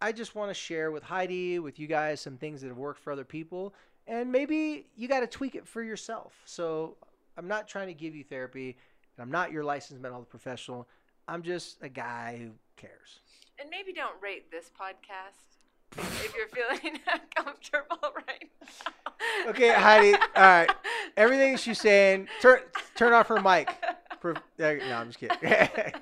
[0.00, 3.00] i just want to share with heidi with you guys some things that have worked
[3.00, 3.74] for other people
[4.06, 6.34] and maybe you got to tweak it for yourself.
[6.44, 6.96] So
[7.36, 8.76] i'm not trying to give you therapy
[9.16, 10.88] and i'm not your licensed mental health professional.
[11.28, 13.20] I'm just a guy who cares.
[13.60, 15.61] And maybe don't rate this podcast
[15.98, 16.98] if you're feeling
[17.36, 19.50] uncomfortable right now.
[19.50, 20.14] Okay, Heidi.
[20.14, 20.70] All right.
[21.16, 22.60] Everything she's saying, turn
[22.96, 23.74] turn off her mic.
[24.24, 25.36] Uh, no, I'm just kidding.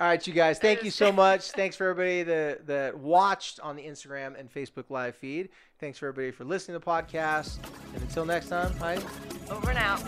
[0.00, 0.60] All right, you guys.
[0.60, 1.50] Thank you so much.
[1.50, 5.48] Thanks for everybody that that watched on the Instagram and Facebook live feed.
[5.80, 7.58] Thanks for everybody for listening to the podcast.
[7.94, 9.04] And until next time, Heidi.
[9.50, 10.02] Over and out.